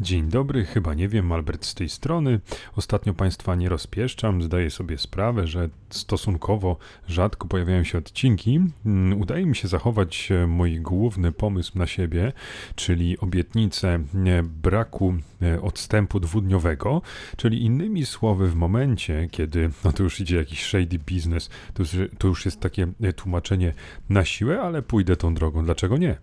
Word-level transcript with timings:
Dzień 0.00 0.28
dobry, 0.28 0.64
chyba 0.64 0.94
nie 0.94 1.08
wiem, 1.08 1.32
Albert 1.32 1.64
z 1.64 1.74
tej 1.74 1.88
strony. 1.88 2.40
Ostatnio 2.76 3.14
Państwa 3.14 3.54
nie 3.54 3.68
rozpieszczam, 3.68 4.42
zdaję 4.42 4.70
sobie 4.70 4.98
sprawę, 4.98 5.46
że 5.46 5.68
stosunkowo 5.90 6.76
rzadko 7.08 7.48
pojawiają 7.48 7.84
się 7.84 7.98
odcinki. 7.98 8.60
Mm, 8.86 9.20
udaje 9.20 9.46
mi 9.46 9.56
się 9.56 9.68
zachować 9.68 10.32
e, 10.32 10.46
mój 10.46 10.80
główny 10.80 11.32
pomysł 11.32 11.78
na 11.78 11.86
siebie, 11.86 12.32
czyli 12.74 13.18
obietnicę 13.18 13.88
e, 13.88 14.42
braku 14.42 15.14
e, 15.42 15.62
odstępu 15.62 16.20
dwudniowego, 16.20 17.02
czyli 17.36 17.64
innymi 17.64 18.06
słowy, 18.06 18.48
w 18.48 18.54
momencie, 18.54 19.28
kiedy 19.30 19.70
no 19.84 19.92
to 19.92 20.02
już 20.02 20.20
idzie 20.20 20.36
jakiś 20.36 20.64
shady 20.64 20.98
business, 20.98 21.50
to 21.74 21.82
to 22.18 22.28
już 22.28 22.44
jest 22.44 22.60
takie 22.60 22.86
tłumaczenie 23.16 23.72
na 24.08 24.24
siłę, 24.24 24.60
ale 24.60 24.82
pójdę 24.82 25.16
tą 25.16 25.34
drogą. 25.34 25.64
Dlaczego 25.64 25.96
nie? 25.96 26.16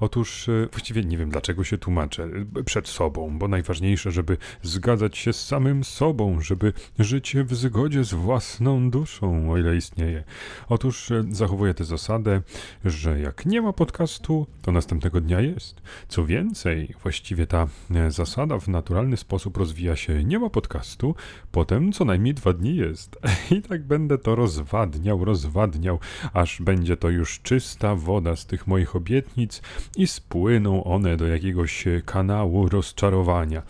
Otóż 0.00 0.50
właściwie 0.70 1.04
nie 1.04 1.18
wiem, 1.18 1.30
dlaczego 1.30 1.64
się 1.64 1.78
tłumaczę 1.78 2.28
przed 2.64 2.88
sobą 2.88 3.15
sobą, 3.16 3.38
bo 3.38 3.48
najważniejsze, 3.48 4.10
żeby 4.10 4.36
zgadzać 4.62 5.18
się 5.18 5.32
z 5.32 5.46
samym 5.46 5.84
sobą, 5.84 6.40
żeby 6.40 6.72
żyć 6.98 7.36
w 7.36 7.54
zgodzie 7.54 8.04
z 8.04 8.14
własną 8.14 8.90
duszą, 8.90 9.52
o 9.52 9.58
ile 9.58 9.76
istnieje. 9.76 10.24
Otóż 10.68 11.10
e, 11.10 11.24
zachowuję 11.30 11.74
tę 11.74 11.84
zasadę, 11.84 12.42
że 12.84 13.20
jak 13.20 13.46
nie 13.46 13.62
ma 13.62 13.72
podcastu, 13.72 14.46
to 14.62 14.72
następnego 14.72 15.20
dnia 15.20 15.40
jest. 15.40 15.82
Co 16.08 16.26
więcej, 16.26 16.94
właściwie 17.02 17.46
ta 17.46 17.66
e, 17.94 18.10
zasada 18.10 18.58
w 18.58 18.68
naturalny 18.68 19.16
sposób 19.16 19.56
rozwija 19.56 19.96
się. 19.96 20.24
Nie 20.24 20.38
ma 20.38 20.50
podcastu, 20.50 21.14
potem 21.52 21.92
co 21.92 22.04
najmniej 22.04 22.34
dwa 22.34 22.52
dni 22.52 22.76
jest. 22.76 23.18
I 23.56 23.62
tak 23.62 23.84
będę 23.84 24.18
to 24.18 24.34
rozwadniał, 24.34 25.24
rozwadniał, 25.24 25.98
aż 26.32 26.62
będzie 26.62 26.96
to 26.96 27.08
już 27.10 27.40
czysta 27.40 27.94
woda 27.94 28.36
z 28.36 28.46
tych 28.46 28.66
moich 28.66 28.96
obietnic 28.96 29.62
i 29.96 30.06
spłyną 30.06 30.84
one 30.84 31.16
do 31.16 31.26
jakiegoś 31.26 31.84
kanału 32.04 32.68
rozczarowania 32.68 33.05
czarowania. 33.06 33.62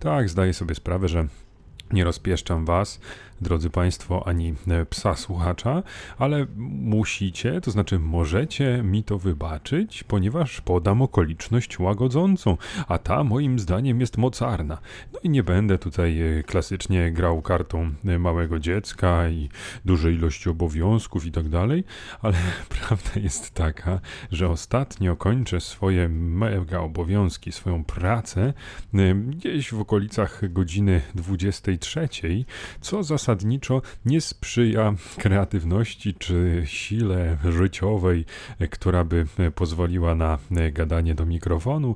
Tak, 0.00 0.28
zdaję 0.28 0.54
sobie 0.54 0.74
sprawę, 0.74 1.08
że 1.08 1.26
nie 1.92 2.04
rozpieszczam 2.04 2.64
was, 2.64 3.00
drodzy 3.40 3.70
Państwo, 3.70 4.28
ani 4.28 4.54
e, 4.68 4.86
psa 4.86 5.16
słuchacza, 5.16 5.82
ale 6.18 6.46
musicie, 6.56 7.60
to 7.60 7.70
znaczy 7.70 7.98
możecie 7.98 8.82
mi 8.82 9.04
to 9.04 9.18
wybaczyć, 9.18 10.04
ponieważ 10.04 10.60
podam 10.60 11.02
okoliczność 11.02 11.78
łagodzącą, 11.78 12.56
a 12.88 12.98
ta 12.98 13.24
moim 13.24 13.58
zdaniem 13.58 14.00
jest 14.00 14.18
mocarna. 14.18 14.78
No 15.12 15.20
i 15.22 15.30
nie 15.30 15.42
będę 15.42 15.78
tutaj 15.78 16.38
e, 16.38 16.42
klasycznie 16.42 17.12
grał 17.12 17.42
kartą 17.42 17.90
e, 18.04 18.18
małego 18.18 18.58
dziecka 18.58 19.28
i 19.28 19.48
dużej 19.84 20.14
ilości 20.14 20.50
obowiązków 20.50 21.26
i 21.26 21.32
tak 21.32 21.48
dalej, 21.48 21.84
ale 22.22 22.36
prawda 22.78 23.10
jest 23.20 23.50
taka, 23.50 24.00
że 24.30 24.48
ostatnio 24.48 25.16
kończę 25.16 25.60
swoje 25.60 26.08
mega 26.08 26.80
obowiązki, 26.80 27.52
swoją 27.52 27.84
pracę 27.84 28.52
gdzieś 29.26 29.72
w 29.72 29.80
okolicach 29.80 30.52
godziny 30.52 31.02
23, 31.14 32.08
co 32.80 33.02
zasadniczo 33.02 33.29
zasadniczo 33.30 33.82
nie 34.04 34.20
sprzyja 34.20 34.94
kreatywności 35.18 36.14
czy 36.14 36.62
sile 36.64 37.38
życiowej, 37.44 38.24
która 38.70 39.04
by 39.04 39.26
pozwoliła 39.54 40.14
na 40.14 40.38
gadanie 40.72 41.14
do 41.14 41.26
mikrofonu, 41.26 41.94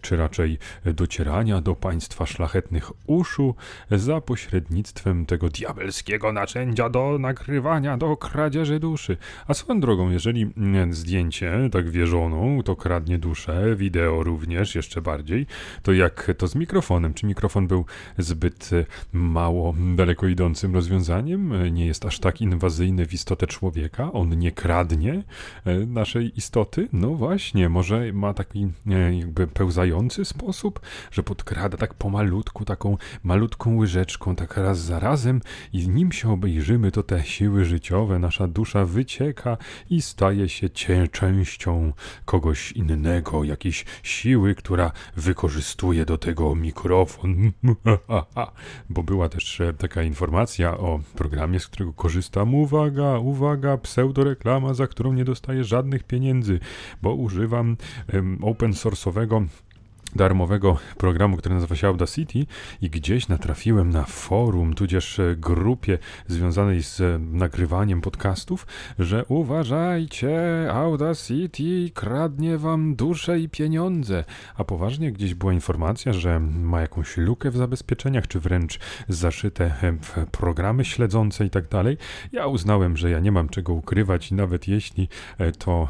czy 0.00 0.16
raczej 0.16 0.58
docierania 0.84 1.60
do 1.60 1.74
państwa 1.74 2.26
szlachetnych 2.26 2.90
uszu 3.06 3.54
za 3.90 4.20
pośrednictwem 4.20 5.26
tego 5.26 5.48
diabelskiego 5.48 6.32
narzędzia 6.32 6.90
do 6.90 7.18
nagrywania, 7.18 7.96
do 7.96 8.16
kradzieży 8.16 8.80
duszy. 8.80 9.16
A 9.46 9.54
swoją 9.54 9.80
drogą, 9.80 10.10
jeżeli 10.10 10.50
zdjęcie 10.90 11.68
tak 11.72 11.90
wierzoną, 11.90 12.62
to 12.62 12.76
kradnie 12.76 13.18
duszę, 13.18 13.76
wideo 13.76 14.22
również 14.22 14.74
jeszcze 14.74 15.02
bardziej, 15.02 15.46
to 15.82 15.92
jak 15.92 16.30
to 16.38 16.46
z 16.46 16.54
mikrofonem? 16.54 17.14
Czy 17.14 17.26
mikrofon 17.26 17.66
był 17.66 17.84
zbyt 18.18 18.70
mało 19.12 19.74
daleko 19.96 20.26
idącym 20.26 20.73
rozwiązaniem, 20.74 21.52
e, 21.52 21.70
nie 21.70 21.86
jest 21.86 22.04
aż 22.04 22.18
tak 22.18 22.40
inwazyjny 22.40 23.06
w 23.06 23.14
istotę 23.14 23.46
człowieka, 23.46 24.12
on 24.12 24.38
nie 24.38 24.52
kradnie 24.52 25.22
e, 25.64 25.78
naszej 25.78 26.38
istoty. 26.38 26.88
No 26.92 27.14
właśnie, 27.14 27.68
może 27.68 28.12
ma 28.12 28.34
taki 28.34 28.68
e, 28.86 29.16
jakby 29.16 29.46
pełzający 29.46 30.24
sposób, 30.24 30.80
że 31.10 31.22
podkrada 31.22 31.76
tak 31.76 31.94
pomalutku, 31.94 32.64
taką 32.64 32.98
malutką 33.22 33.76
łyżeczką, 33.76 34.36
tak 34.36 34.56
raz 34.56 34.78
za 34.78 34.98
razem 34.98 35.40
i 35.72 35.88
nim 35.88 36.12
się 36.12 36.32
obejrzymy, 36.32 36.90
to 36.90 37.02
te 37.02 37.24
siły 37.24 37.64
życiowe, 37.64 38.18
nasza 38.18 38.48
dusza 38.48 38.84
wycieka 38.84 39.56
i 39.90 40.02
staje 40.02 40.48
się 40.48 40.68
częścią 41.12 41.92
kogoś 42.24 42.72
innego, 42.72 43.44
jakiejś 43.44 43.84
siły, 44.02 44.54
która 44.54 44.92
wykorzystuje 45.16 46.04
do 46.04 46.18
tego 46.18 46.54
mikrofon. 46.54 47.52
Bo 48.90 49.02
była 49.02 49.28
też 49.28 49.62
taka 49.78 50.02
informacja, 50.02 50.63
informacja 50.64 50.78
o 50.78 51.00
programie, 51.14 51.60
z 51.60 51.66
którego 51.66 51.92
korzystam. 51.92 52.54
Uwaga, 52.54 53.18
uwaga, 53.18 53.78
pseudoreklama, 53.78 54.74
za 54.74 54.86
którą 54.86 55.12
nie 55.12 55.24
dostaję 55.24 55.64
żadnych 55.64 56.04
pieniędzy, 56.04 56.60
bo 57.02 57.14
używam 57.14 57.76
um, 58.12 58.38
open 58.42 58.72
source'owego 58.72 59.46
darmowego 60.16 60.76
programu, 60.96 61.36
który 61.36 61.54
nazywa 61.54 61.76
się 61.76 61.86
Audacity 61.86 62.46
i 62.82 62.90
gdzieś 62.90 63.28
natrafiłem 63.28 63.90
na 63.90 64.04
forum, 64.04 64.74
tudzież 64.74 65.18
e, 65.18 65.36
grupie 65.36 65.98
związanej 66.26 66.82
z 66.82 67.00
e, 67.00 67.18
nagrywaniem 67.18 68.00
podcastów, 68.00 68.66
że 68.98 69.24
uważajcie, 69.28 70.32
Audacity 70.72 71.90
kradnie 71.94 72.58
wam 72.58 72.94
duszę 72.94 73.40
i 73.40 73.48
pieniądze. 73.48 74.24
A 74.56 74.64
poważnie 74.64 75.12
gdzieś 75.12 75.34
była 75.34 75.52
informacja, 75.52 76.12
że 76.12 76.40
ma 76.40 76.80
jakąś 76.80 77.16
lukę 77.16 77.50
w 77.50 77.56
zabezpieczeniach, 77.56 78.28
czy 78.28 78.40
wręcz 78.40 78.78
zaszyte 79.08 79.64
e, 79.64 79.92
w 79.92 80.26
programy 80.30 80.84
śledzące 80.84 81.46
i 81.46 81.50
tak 81.50 81.68
dalej. 81.68 81.96
Ja 82.32 82.46
uznałem, 82.46 82.96
że 82.96 83.10
ja 83.10 83.20
nie 83.20 83.32
mam 83.32 83.48
czego 83.48 83.72
ukrywać 83.72 84.30
i 84.30 84.34
nawet 84.34 84.68
jeśli 84.68 85.08
to 85.58 85.88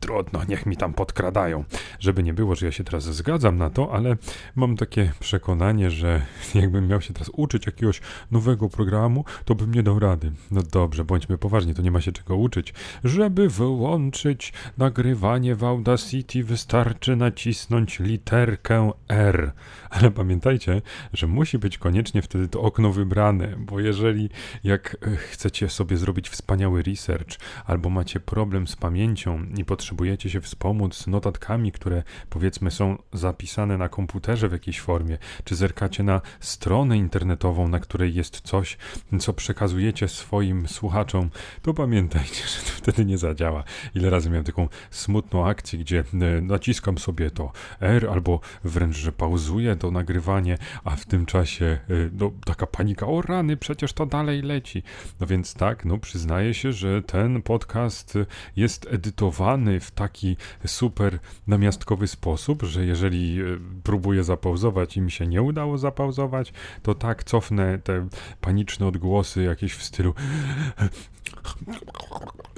trudno, 0.00 0.40
niech 0.48 0.66
mi 0.66 0.76
tam 0.76 0.94
podkradają. 0.94 1.64
Żeby 2.00 2.22
nie 2.22 2.34
było, 2.34 2.54
że 2.54 2.66
ja 2.66 2.72
się 2.72 2.84
teraz 2.84 3.04
zgadzam 3.04 3.56
na 3.56 3.63
na 3.64 3.70
to, 3.70 3.92
ale 3.92 4.16
mam 4.54 4.76
takie 4.76 5.12
przekonanie, 5.20 5.90
że 5.90 6.26
jakbym 6.54 6.88
miał 6.88 7.00
się 7.00 7.14
teraz 7.14 7.30
uczyć 7.32 7.66
jakiegoś 7.66 8.00
nowego 8.30 8.68
programu, 8.68 9.24
to 9.44 9.54
bym 9.54 9.74
nie 9.74 9.82
dał 9.82 9.98
rady. 9.98 10.32
No 10.50 10.62
dobrze, 10.62 11.04
bądźmy 11.04 11.38
poważni, 11.38 11.74
to 11.74 11.82
nie 11.82 11.90
ma 11.90 12.00
się 12.00 12.12
czego 12.12 12.36
uczyć. 12.36 12.74
Żeby 13.04 13.48
wyłączyć 13.48 14.52
nagrywanie 14.78 15.54
w 15.54 15.64
Audacity, 15.64 16.44
wystarczy 16.44 17.16
nacisnąć 17.16 18.00
literkę 18.00 18.90
R. 19.08 19.52
Ale 19.90 20.10
pamiętajcie, 20.10 20.82
że 21.12 21.26
musi 21.26 21.58
być 21.58 21.78
koniecznie 21.78 22.22
wtedy 22.22 22.48
to 22.48 22.60
okno 22.60 22.92
wybrane, 22.92 23.56
bo 23.58 23.80
jeżeli 23.80 24.30
jak 24.64 24.96
e, 25.02 25.16
chcecie 25.16 25.68
sobie 25.68 25.96
zrobić 25.96 26.28
wspaniały 26.28 26.82
research, 26.82 27.38
albo 27.66 27.90
macie 27.90 28.20
problem 28.20 28.66
z 28.66 28.76
pamięcią 28.76 29.46
i 29.56 29.64
potrzebujecie 29.64 30.30
się 30.30 30.40
wspomóc 30.40 31.06
notatkami, 31.06 31.72
które 31.72 32.02
powiedzmy 32.30 32.70
są 32.70 32.98
zapisane, 33.12 33.53
zapisane 33.54 33.78
na 33.78 33.88
komputerze 33.88 34.48
w 34.48 34.52
jakiejś 34.52 34.80
formie, 34.80 35.18
czy 35.44 35.56
zerkacie 35.56 36.02
na 36.02 36.20
stronę 36.40 36.96
internetową, 36.96 37.68
na 37.68 37.80
której 37.80 38.14
jest 38.14 38.40
coś, 38.40 38.78
co 39.20 39.32
przekazujecie 39.32 40.08
swoim 40.08 40.68
słuchaczom, 40.68 41.30
to 41.62 41.74
pamiętajcie, 41.74 42.42
że 42.52 42.58
to 42.58 42.70
wtedy 42.76 43.04
nie 43.04 43.18
zadziała. 43.18 43.64
Ile 43.94 44.10
razy 44.10 44.30
miałem 44.30 44.44
taką 44.44 44.68
smutną 44.90 45.46
akcję, 45.46 45.78
gdzie 45.78 46.04
e, 46.14 46.40
naciskam 46.40 46.98
sobie 46.98 47.30
to 47.30 47.52
R 47.80 48.08
albo 48.10 48.40
wręcz, 48.64 48.96
że 48.96 49.12
pauzuję 49.12 49.76
to 49.76 49.90
nagrywanie, 49.90 50.58
a 50.84 50.96
w 50.96 51.06
tym 51.06 51.26
czasie 51.26 51.66
e, 51.66 51.94
no, 52.12 52.32
taka 52.44 52.66
panika, 52.66 53.06
o 53.06 53.22
rany, 53.22 53.56
przecież 53.56 53.92
to 53.92 54.06
dalej 54.06 54.42
leci. 54.42 54.82
No 55.20 55.26
więc 55.26 55.54
tak, 55.54 55.84
no 55.84 55.98
przyznaję 55.98 56.54
się, 56.54 56.72
że 56.72 57.02
ten 57.02 57.42
podcast 57.42 58.18
jest 58.56 58.86
edytowany 58.90 59.80
w 59.80 59.90
taki 59.90 60.36
super 60.66 61.18
namiastkowy 61.46 62.06
sposób, 62.06 62.62
że 62.62 62.86
jeżeli 62.86 63.33
próbuję 63.82 64.24
zapauzować 64.24 64.96
i 64.96 65.00
mi 65.00 65.10
się 65.10 65.26
nie 65.26 65.42
udało 65.42 65.78
zapauzować, 65.78 66.52
to 66.82 66.94
tak 66.94 67.24
cofnę 67.24 67.78
te 67.78 68.08
paniczne 68.40 68.86
odgłosy 68.86 69.42
jakieś 69.42 69.74
w 69.74 69.82
stylu 69.82 70.14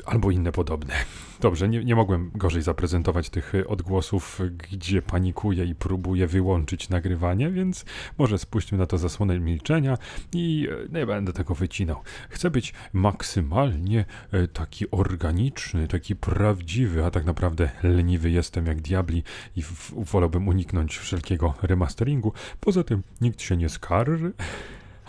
albo 0.07 0.31
inne 0.31 0.53
podobne. 0.53 0.95
Dobrze, 1.41 1.69
nie, 1.69 1.85
nie 1.85 1.97
mogłem 1.97 2.31
gorzej 2.35 2.63
zaprezentować 2.63 3.31
tych 3.31 3.53
odgłosów, 3.67 4.41
gdzie 4.71 5.03
panikuję 5.03 5.65
i 5.65 5.75
próbuję 5.75 6.27
wyłączyć 6.27 6.89
nagrywanie, 6.89 7.51
więc 7.51 7.85
może 8.19 8.39
spuśćmy 8.39 8.79
na 8.79 8.87
to 8.87 8.99
zasłonę 8.99 9.41
milczenia 9.41 9.99
i 10.33 10.69
e, 10.93 10.99
nie 10.99 11.07
będę 11.07 11.33
tego 11.33 11.55
wycinał. 11.55 11.97
Chcę 12.29 12.51
być 12.51 12.75
maksymalnie 12.93 14.05
e, 14.33 14.49
taki 14.49 14.91
organiczny, 14.91 15.89
taki 15.89 16.17
prawdziwy, 16.17 17.05
a 17.05 17.11
tak 17.11 17.25
naprawdę 17.25 17.71
leniwy 17.83 18.31
jestem 18.31 18.67
jak 18.67 18.81
diabli 18.81 19.23
i 19.57 19.63
wolałbym 19.97 20.49
uniknąć 20.49 20.99
wszelkiego 20.99 21.55
remasteringu. 21.63 22.33
Poza 22.61 22.85
tym 22.85 23.03
nikt 23.21 23.43
się 23.43 23.57
nie 23.57 23.69
skarży. 23.69 24.33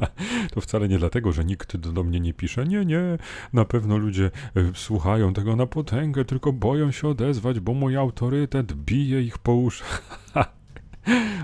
To 0.54 0.62
wcale 0.62 0.88
nie 0.88 0.98
dlatego, 0.98 1.32
że 1.32 1.46
nikt 1.46 1.78
do 1.78 2.04
mnie 2.04 2.20
nie 2.20 2.34
pisze. 2.34 2.66
Nie, 2.66 2.86
nie, 2.86 3.18
na 3.54 3.66
pewno 3.66 3.98
ludzie 3.98 4.32
e, 4.56 4.62
słuchają 4.76 5.34
tego 5.34 5.56
na 5.56 5.66
potęgę, 5.66 6.26
tylko 6.26 6.54
boją 6.54 6.92
się 6.92 7.08
odezwać, 7.08 7.60
bo 7.60 7.74
mój 7.74 7.98
autorytet 7.98 8.74
bije 8.74 9.22
ich 9.22 9.38
po 9.38 9.54
uszach. 9.54 10.02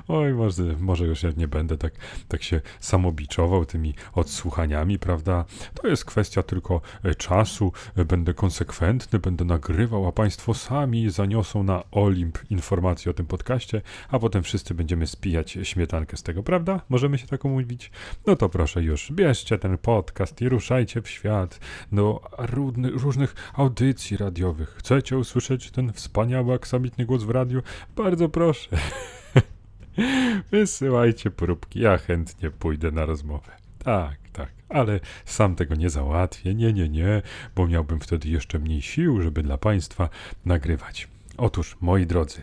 Oj, 0.08 0.34
może, 0.34 0.64
może 0.80 1.06
już 1.06 1.24
ja 1.24 1.30
nie 1.38 1.48
będę 1.48 1.78
tak, 1.78 1.94
tak 2.28 2.44
się 2.44 2.62
samobiczował 2.80 3.66
tymi 3.66 3.94
odsłuchaniami, 4.14 5.00
prawda? 5.00 5.46
To 5.74 5.88
jest 5.88 6.06
kwestia 6.06 6.44
tylko 6.44 6.82
e, 7.04 7.16
czasu. 7.16 7.72
E, 7.96 8.06
będę 8.06 8.34
konsekwentny, 8.34 9.20
będę 9.20 9.46
nagrywał, 9.46 10.08
a 10.08 10.12
Państwo 10.12 10.54
sami 10.54 11.10
zaniosą 11.10 11.64
na 11.64 11.84
Olimp 11.92 12.40
informacje 12.50 13.12
o 13.12 13.14
tym 13.14 13.26
podcaście, 13.26 13.82
a 14.10 14.20
potem 14.20 14.44
wszyscy 14.44 14.74
będziemy 14.74 15.08
spijać 15.08 15.58
śmietankę 15.64 16.18
z 16.18 16.24
tego, 16.24 16.44
prawda? 16.44 16.82
Możemy 16.90 17.18
się 17.18 17.28
tak 17.28 17.46
umówić? 17.46 17.92
No 18.28 18.36
to 18.36 18.50
proszę 18.50 18.84
już, 18.84 19.12
bierzcie 19.12 19.58
ten 19.58 19.78
podcast 19.78 20.42
i 20.42 20.50
ruszajcie 20.50 21.02
w 21.02 21.10
świat 21.10 21.60
do 21.92 22.22
różnych 22.78 23.36
audycji 23.54 24.18
radiowych. 24.18 24.70
Chcecie 24.70 25.18
usłyszeć 25.18 25.72
ten 25.72 25.94
wspaniały, 25.94 26.54
aksamitny 26.54 27.06
głos 27.06 27.24
w 27.24 27.30
radiu? 27.30 27.62
Bardzo 27.96 28.30
proszę. 28.30 28.70
Wysyłajcie 30.52 31.32
próbki, 31.32 31.80
ja 31.80 31.98
chętnie 31.98 32.52
pójdę 32.52 32.92
na 32.92 33.06
rozmowę. 33.06 33.52
Tak, 33.80 34.18
tak, 34.34 34.52
ale 34.70 35.00
sam 35.26 35.56
tego 35.56 35.76
nie 35.76 35.90
załatwię. 35.90 36.56
Nie, 36.56 36.74
nie, 36.74 36.90
nie, 36.90 37.22
bo 37.56 37.68
miałbym 37.68 38.00
wtedy 38.00 38.30
jeszcze 38.30 38.60
mniej 38.60 38.82
sił, 38.82 39.22
żeby 39.22 39.44
dla 39.44 39.58
Państwa 39.58 40.10
nagrywać. 40.46 41.08
Otóż, 41.38 41.78
moi 41.82 42.06
drodzy, 42.06 42.42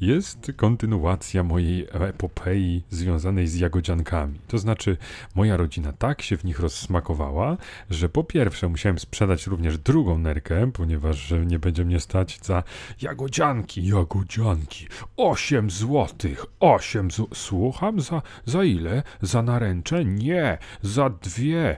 jest 0.00 0.52
kontynuacja 0.56 1.42
mojej 1.42 1.86
epopei 1.92 2.82
związanej 2.90 3.46
z 3.46 3.54
jagodziankami. 3.54 4.38
To 4.48 4.58
znaczy, 4.58 4.96
moja 5.34 5.56
rodzina 5.56 5.92
tak 5.92 6.22
się 6.22 6.36
w 6.36 6.44
nich 6.44 6.60
rozsmakowała, 6.60 7.56
że 7.90 8.08
po 8.08 8.24
pierwsze 8.24 8.68
musiałem 8.68 8.98
sprzedać 8.98 9.46
również 9.46 9.78
drugą 9.78 10.18
nerkę, 10.18 10.72
ponieważ 10.72 11.34
nie 11.46 11.58
będzie 11.58 11.84
mnie 11.84 12.00
stać 12.00 12.38
za 12.42 12.62
jagodzianki, 13.02 13.86
jagodzianki. 13.86 14.86
8 15.16 15.70
złotych, 15.70 16.46
8 16.60 17.10
z... 17.10 17.20
Słucham, 17.34 18.00
za, 18.00 18.22
za 18.44 18.64
ile? 18.64 19.02
Za 19.22 19.42
naręcze? 19.42 20.04
Nie, 20.04 20.58
za 20.82 21.10
dwie. 21.10 21.76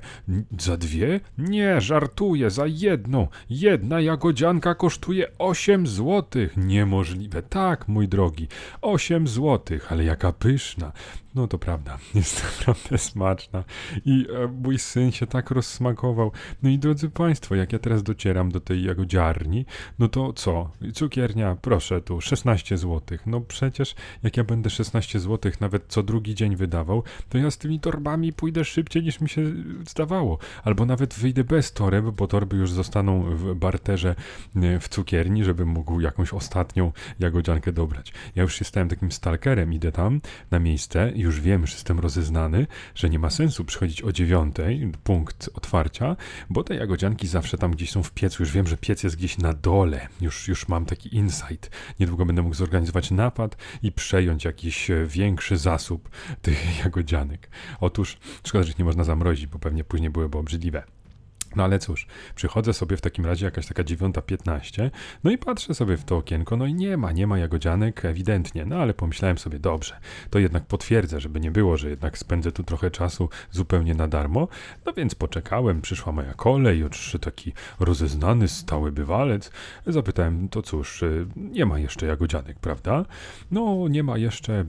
Za 0.59 0.77
dwie? 0.77 1.21
Nie, 1.39 1.81
żartuję, 1.81 2.51
za 2.51 2.67
jedną. 2.67 3.29
Jedna 3.51 4.01
jagodzianka 4.01 4.75
kosztuje 4.75 5.27
8 5.39 5.87
złotych. 5.87 6.57
Niemożliwe. 6.57 7.43
Tak, 7.43 7.89
mój 7.89 8.08
drogi. 8.09 8.49
8 8.83 9.29
złotych, 9.29 9.93
ale 9.93 10.05
jaka 10.05 10.33
pyszna. 10.33 10.93
No 11.39 11.49
to 11.49 11.59
prawda, 11.59 11.99
jest 12.15 12.45
naprawdę 12.59 12.99
smaczna 12.99 13.65
i 14.05 14.27
e, 14.45 14.47
mój 14.47 14.79
syn 14.79 15.13
się 15.13 15.27
tak 15.27 15.51
rozsmakował. 15.51 16.33
No 16.63 16.71
i 16.71 16.79
drodzy 16.79 17.11
Państwo, 17.11 17.55
jak 17.55 17.73
ja 17.73 17.79
teraz 17.79 18.03
docieram 18.03 18.53
do 18.53 18.61
tej 18.61 18.85
jagodziarni, 18.85 19.67
no 19.99 20.09
to 20.09 20.33
co? 20.33 20.71
Cukiernia, 20.95 21.57
proszę 21.63 22.01
tu, 22.01 22.21
16 22.21 22.79
zł. 22.79 23.19
No 23.27 23.41
przecież 23.41 23.95
jak 24.23 24.37
ja 24.37 24.45
będę 24.45 24.71
16 24.71 25.21
zł 25.21 25.53
nawet 25.61 25.85
co 25.89 26.03
drugi 26.03 26.35
dzień 26.35 26.57
wydawał, 26.57 27.03
to 27.29 27.39
ja 27.39 27.51
z 27.51 27.59
tymi 27.59 27.81
torbami 27.81 28.33
pójdę 28.33 28.65
szybciej 28.65 29.03
niż 29.03 29.21
mi 29.21 29.29
się 29.29 29.43
zdawało. 29.89 30.39
Albo 30.65 30.87
nawet 30.87 31.15
wyjdę 31.15 31.45
bez 31.45 31.73
toreb, 31.73 32.05
bo 32.05 32.27
torby 32.27 32.57
już 32.57 32.73
zostaną 32.73 33.23
w 33.23 33.55
barterze 33.55 34.15
e, 34.57 34.81
w 34.81 34.89
cukierni, 34.89 35.45
żebym 35.45 35.69
mógł 35.69 36.01
jakąś 36.01 36.33
ostatnią 36.33 36.93
jagodziankę 37.19 37.73
dobrać. 37.73 38.13
Ja 38.37 38.43
już 38.43 38.61
stałem 38.63 38.89
takim 38.89 39.13
stalkerem, 39.13 39.73
idę 39.73 39.93
tam 39.93 40.21
na 40.51 40.59
miejsce 40.59 41.13
już 41.15 41.28
wiem, 41.37 41.67
że 41.67 41.75
jestem 41.75 42.01
rozeznany, 42.01 42.67
że 42.95 43.11
nie 43.11 43.19
ma 43.19 43.31
sensu 43.31 43.65
przychodzić 43.65 44.03
o 44.03 44.13
dziewiątej, 44.13 44.93
punkt 45.05 45.51
otwarcia, 45.55 46.17
bo 46.51 46.65
te 46.65 46.75
jagodzianki 46.75 47.27
zawsze 47.27 47.59
tam 47.59 47.71
gdzieś 47.71 47.91
są 47.91 48.03
w 48.03 48.13
piecu. 48.13 48.43
Już 48.43 48.53
wiem, 48.53 48.67
że 48.67 48.77
piec 48.77 49.03
jest 49.03 49.17
gdzieś 49.17 49.39
na 49.39 49.53
dole. 49.53 50.09
Już, 50.21 50.49
już 50.49 50.69
mam 50.69 50.87
taki 50.87 51.17
insight. 51.17 51.71
Niedługo 52.01 52.27
będę 52.27 52.43
mógł 52.43 52.55
zorganizować 52.55 53.11
napad 53.11 53.57
i 53.83 53.93
przejąć 53.93 54.45
jakiś 54.45 54.91
e, 54.91 55.07
większy 55.07 55.57
zasób 55.57 56.09
tych 56.43 56.79
jagodzianek. 56.85 57.51
Otóż, 57.81 58.19
szkoda, 58.47 58.65
że 58.65 58.71
ich 58.71 58.79
nie 58.79 58.85
można 58.85 59.05
zamrozić, 59.05 59.47
bo 59.47 59.59
pewnie 59.59 59.85
później 59.85 60.11
byłyby 60.11 60.39
obrzydliwe. 60.39 60.98
No 61.57 61.65
ale 61.65 61.79
cóż, 61.79 62.07
przychodzę 62.35 62.73
sobie 62.73 62.97
w 62.97 63.01
takim 63.01 63.27
razie 63.27 63.45
jakaś 63.45 63.67
taka 63.67 63.85
9.15, 63.85 64.91
no 65.25 65.31
i 65.31 65.39
patrzę 65.39 65.75
sobie 65.75 65.97
w 65.97 66.05
to 66.05 66.17
okienko, 66.17 66.57
no 66.57 66.67
i 66.67 66.75
nie 66.75 66.97
ma, 66.97 67.13
nie 67.13 67.27
ma 67.27 67.39
jagodzianek 67.39 68.05
ewidentnie, 68.05 68.65
no 68.65 68.77
ale 68.77 68.95
pomyślałem 68.95 69.39
sobie, 69.39 69.59
dobrze, 69.59 70.01
to 70.31 70.39
jednak 70.39 70.67
potwierdzę, 70.67 71.21
żeby 71.21 71.41
nie 71.41 71.51
było, 71.51 71.77
że 71.77 71.91
jednak 71.91 72.19
spędzę 72.19 72.53
tu 72.53 72.63
trochę 72.63 72.91
czasu 72.91 73.29
zupełnie 73.51 73.95
na 73.95 74.09
darmo, 74.09 74.49
no 74.87 74.93
więc 74.93 75.15
poczekałem, 75.15 75.81
przyszła 75.81 76.13
moja 76.13 76.35
kolej, 76.35 76.79
już 76.79 77.17
taki 77.21 77.53
rozeznany, 77.81 78.49
stały 78.49 78.93
bywalec, 78.93 79.51
zapytałem, 79.87 80.49
to 80.49 80.63
cóż, 80.63 81.03
y, 81.03 81.27
nie 81.37 81.67
ma 81.67 81.79
jeszcze 81.79 82.07
jagodzianek, 82.07 82.59
prawda? 82.59 83.05
No 83.51 83.89
nie 83.89 84.03
ma 84.03 84.19
jeszcze, 84.19 84.65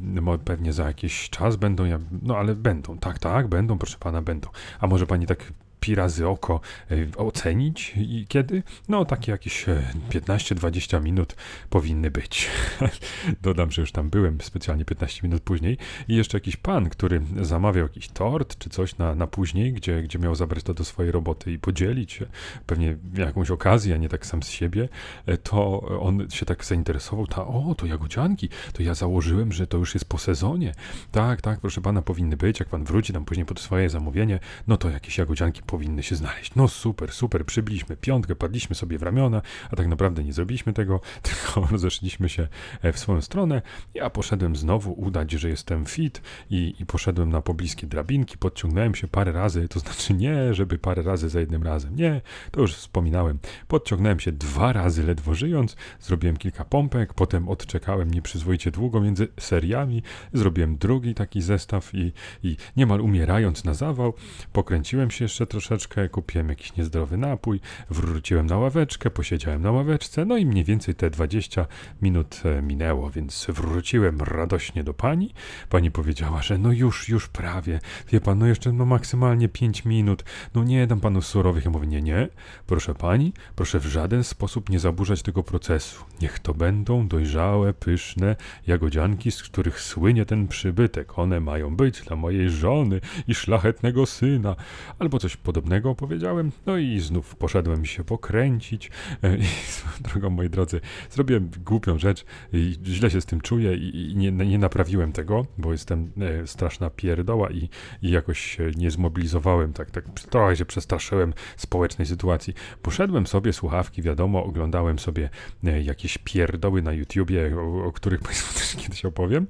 pewnie 0.45 0.73
za 0.73 0.87
jakiś 0.87 1.29
czas 1.29 1.55
będą, 1.55 1.83
no 2.21 2.37
ale 2.37 2.55
będą, 2.55 2.97
tak, 2.97 3.19
tak, 3.19 3.47
będą, 3.47 3.77
proszę 3.77 3.97
pana, 3.99 4.21
będą, 4.21 4.49
a 4.79 4.87
może 4.87 5.07
pani 5.07 5.25
tak 5.25 5.53
pi 5.79 5.95
razy 5.95 6.27
oko 6.27 6.61
e, 6.91 6.95
ocenić 7.17 7.93
i 7.97 8.25
kiedy? 8.27 8.63
No 8.89 9.05
takie 9.05 9.31
jakieś 9.31 9.65
15-20 10.09 10.97
e, 10.97 10.99
minut 10.99 11.35
powinny 11.69 12.11
być. 12.11 12.49
Dodam, 13.41 13.71
że 13.71 13.81
już 13.81 13.91
tam 13.91 14.09
byłem 14.09 14.41
specjalnie 14.41 14.85
15 14.85 15.19
minut 15.23 15.43
później 15.43 15.77
i 16.07 16.15
jeszcze 16.15 16.37
jakiś 16.37 16.57
pan, 16.57 16.89
który 16.89 17.21
zamawiał 17.41 17.83
jakiś 17.83 18.07
tort 18.07 18.57
czy 18.57 18.69
coś 18.69 18.97
na, 18.97 19.15
na 19.15 19.27
później, 19.27 19.73
gdzie, 19.73 20.01
gdzie 20.01 20.19
miał 20.19 20.35
zabrać 20.35 20.63
to 20.63 20.73
do 20.73 20.85
swojej 20.85 21.11
roboty 21.11 21.51
i 21.51 21.59
podzielić 21.59 22.11
się, 22.11 22.25
pewnie 22.65 22.97
jakąś 23.13 23.51
okazję, 23.51 23.95
a 23.95 23.97
nie 23.97 24.09
tak 24.09 24.25
sam 24.25 24.43
z 24.43 24.49
siebie, 24.49 24.89
e, 25.25 25.37
to 25.37 25.81
on 25.99 26.29
się 26.29 26.45
tak 26.45 26.65
zainteresował, 26.65 27.27
ta, 27.27 27.47
o, 27.47 27.75
to 27.77 27.85
jagodzianki, 27.85 28.49
to 28.73 28.83
ja 28.83 28.93
założyłem, 28.93 29.51
że 29.51 29.67
to 29.67 29.77
już 29.77 29.93
jest 29.93 30.05
po 30.05 30.17
sezonie. 30.17 30.73
Tak, 31.11 31.41
tak, 31.41 31.59
proszę 31.59 31.81
pana, 31.81 32.01
powinny 32.01 32.37
być, 32.37 32.59
jak 32.59 32.69
pan 32.69 32.83
wróci 32.83 33.13
tam 33.13 33.25
później 33.25 33.45
pod 33.45 33.59
swoje 33.59 33.89
zamówienie, 33.89 34.39
no 34.67 34.77
to 34.77 34.89
jakieś 34.89 35.17
jagodzianki 35.17 35.61
powinny 35.69 36.04
się 36.04 36.16
znaleźć. 36.16 36.56
No 36.56 36.68
super, 36.68 37.12
super, 37.12 37.45
przybiliśmy 37.45 37.98
piątkę, 37.98 38.36
padliśmy 38.36 38.75
sobie 38.75 38.98
w 38.98 39.04
ramiona, 39.04 39.42
a 39.71 39.75
tak 39.75 39.88
naprawdę 39.88 40.24
nie 40.24 40.33
zrobiliśmy 40.33 40.74
tego, 40.74 41.01
tylko 41.27 41.68
rozeszliśmy 41.71 42.30
się 42.30 42.48
e, 42.81 42.94
w 42.94 43.00
swoją 43.00 43.21
stronę. 43.21 43.62
Ja 43.94 44.10
poszedłem 44.10 44.56
znowu 44.56 44.94
udać, 44.94 45.31
że 45.31 45.50
jestem 45.50 45.86
fit 45.86 46.21
i, 46.50 46.75
i 46.80 46.86
poszedłem 46.86 47.30
na 47.30 47.42
pobliskie 47.42 47.88
drabinki, 47.88 48.38
podciągnąłem 48.38 48.95
się 48.95 49.07
parę 49.07 49.31
razy, 49.31 49.68
to 49.68 49.80
znaczy 49.80 50.13
nie, 50.13 50.54
żeby 50.54 50.77
parę 50.77 51.04
razy 51.04 51.30
za 51.30 51.39
jednym 51.39 51.63
razem, 51.63 51.95
nie, 51.95 52.21
to 52.51 52.62
już 52.62 52.75
wspominałem. 52.75 53.39
Podciągnąłem 53.68 54.19
się 54.19 54.31
dwa 54.31 54.74
razy 54.74 55.04
ledwo 55.04 55.33
żyjąc, 55.33 55.75
zrobiłem 56.01 56.38
kilka 56.38 56.66
pompek, 56.66 57.13
potem 57.13 57.50
odczekałem 57.50 58.12
nieprzyzwoicie 58.12 58.71
długo 58.71 59.01
między 59.01 59.28
seriami, 59.40 60.04
zrobiłem 60.33 60.78
drugi 60.78 61.14
taki 61.14 61.42
zestaw 61.42 61.95
i, 61.95 62.14
i 62.44 62.57
niemal 62.78 63.02
umierając 63.02 63.64
na 63.64 63.73
zawał, 63.73 64.14
pokręciłem 64.54 65.11
się 65.11 65.26
jeszcze 65.26 65.47
troszkę 65.47 65.58
troszeczkę, 65.59 66.09
kupiłem 66.09 66.49
jakiś 66.49 66.75
niezdrowy 66.75 67.18
napój, 67.18 67.59
wróciłem 67.89 68.45
na 68.45 68.57
ławeczkę, 68.57 69.09
posiedziałem 69.09 69.61
na 69.61 69.71
ławeczce, 69.71 70.25
no 70.25 70.37
i 70.37 70.45
mniej 70.45 70.63
więcej 70.63 70.95
te 70.95 71.09
20 71.09 71.66
minut 72.01 72.42
e, 72.45 72.61
minęło, 72.61 73.09
więc 73.09 73.47
wróciłem 73.49 74.21
radośnie 74.21 74.83
do 74.83 74.94
pani. 74.94 75.33
Pani 75.69 75.92
powiedziała, 75.92 76.42
że 76.42 76.57
no 76.57 76.71
już, 76.71 77.09
już 77.09 77.28
prawie, 77.28 77.80
wie 78.11 78.21
pan, 78.21 78.39
no 78.39 78.47
jeszcze 78.47 78.71
no 78.71 78.85
maksymalnie 78.85 79.49
5 79.49 79.85
minut, 79.85 80.23
no 80.56 80.63
nie 80.63 80.87
dam 80.87 80.99
panu 80.99 81.21
surowych. 81.21 81.66
Ja 81.66 81.71
mówię, 81.71 81.87
nie, 81.87 82.01
nie, 82.01 82.28
proszę 82.68 82.95
pani, 82.95 83.33
proszę 83.56 83.80
w 83.80 83.85
żaden 83.85 84.23
sposób 84.23 84.69
nie 84.69 84.80
zaburzać 84.80 85.21
tego 85.21 85.44
procesu. 85.44 86.04
Niech 86.21 86.39
to 86.39 86.54
będą 86.54 87.07
dojrzałe, 87.07 87.73
pyszne 87.73 88.35
jagodzianki, 88.68 89.31
z 89.31 89.44
których 89.44 89.80
słynie 89.81 90.25
ten 90.25 90.47
przybytek. 90.47 91.19
One 91.19 91.39
mają 91.39 91.75
być 91.75 92.01
dla 92.01 92.16
mojej 92.16 92.49
żony 92.49 93.01
i 93.28 93.35
szlachetnego 93.35 94.06
syna, 94.06 94.56
albo 94.99 95.19
coś 95.19 95.37
podobnego 95.49 95.89
opowiedziałem. 95.89 96.51
No 96.65 96.77
i 96.77 96.99
znów 96.99 97.35
poszedłem 97.35 97.85
się 97.85 98.03
pokręcić. 98.03 98.91
E, 99.23 99.37
I 99.37 99.44
drogą, 100.09 100.29
moi 100.29 100.49
drodzy, 100.49 100.81
zrobiłem 101.11 101.51
głupią 101.65 101.97
rzecz 101.97 102.25
i 102.53 102.75
źle 102.83 103.11
się 103.11 103.21
z 103.21 103.25
tym 103.25 103.41
czuję 103.41 103.75
i, 103.75 104.15
nie, 104.15 104.31
nie 104.31 104.57
naprawiłem 104.57 105.11
tego, 105.11 105.45
bo 105.57 105.71
jestem 105.71 106.11
e, 106.21 106.47
straszna 106.47 106.89
pierdoła 106.89 107.49
i, 107.49 107.69
i 108.01 108.11
jakoś 108.11 108.39
się 108.39 108.71
nie 108.77 108.91
zmobilizowałem, 108.91 109.73
tak, 109.73 109.91
tak 109.91 110.06
trochę 110.29 110.56
się 110.56 110.65
przestraszyłem 110.65 111.33
społecznej 111.57 112.06
sytuacji. 112.06 112.53
Poszedłem 112.81 113.27
sobie, 113.27 113.53
słuchawki, 113.53 114.01
wiadomo, 114.01 114.44
oglądałem 114.44 114.99
sobie 114.99 115.29
e, 115.63 115.81
jakieś 115.81 116.18
pierdoły 116.18 116.81
na 116.81 116.94
YouTubie, 116.94 117.57
o, 117.57 117.85
o 117.85 117.91
których 117.91 118.21
Państwu 118.29 118.59
też 118.59 118.75
kiedyś 118.75 119.06
opowiem. 119.06 119.47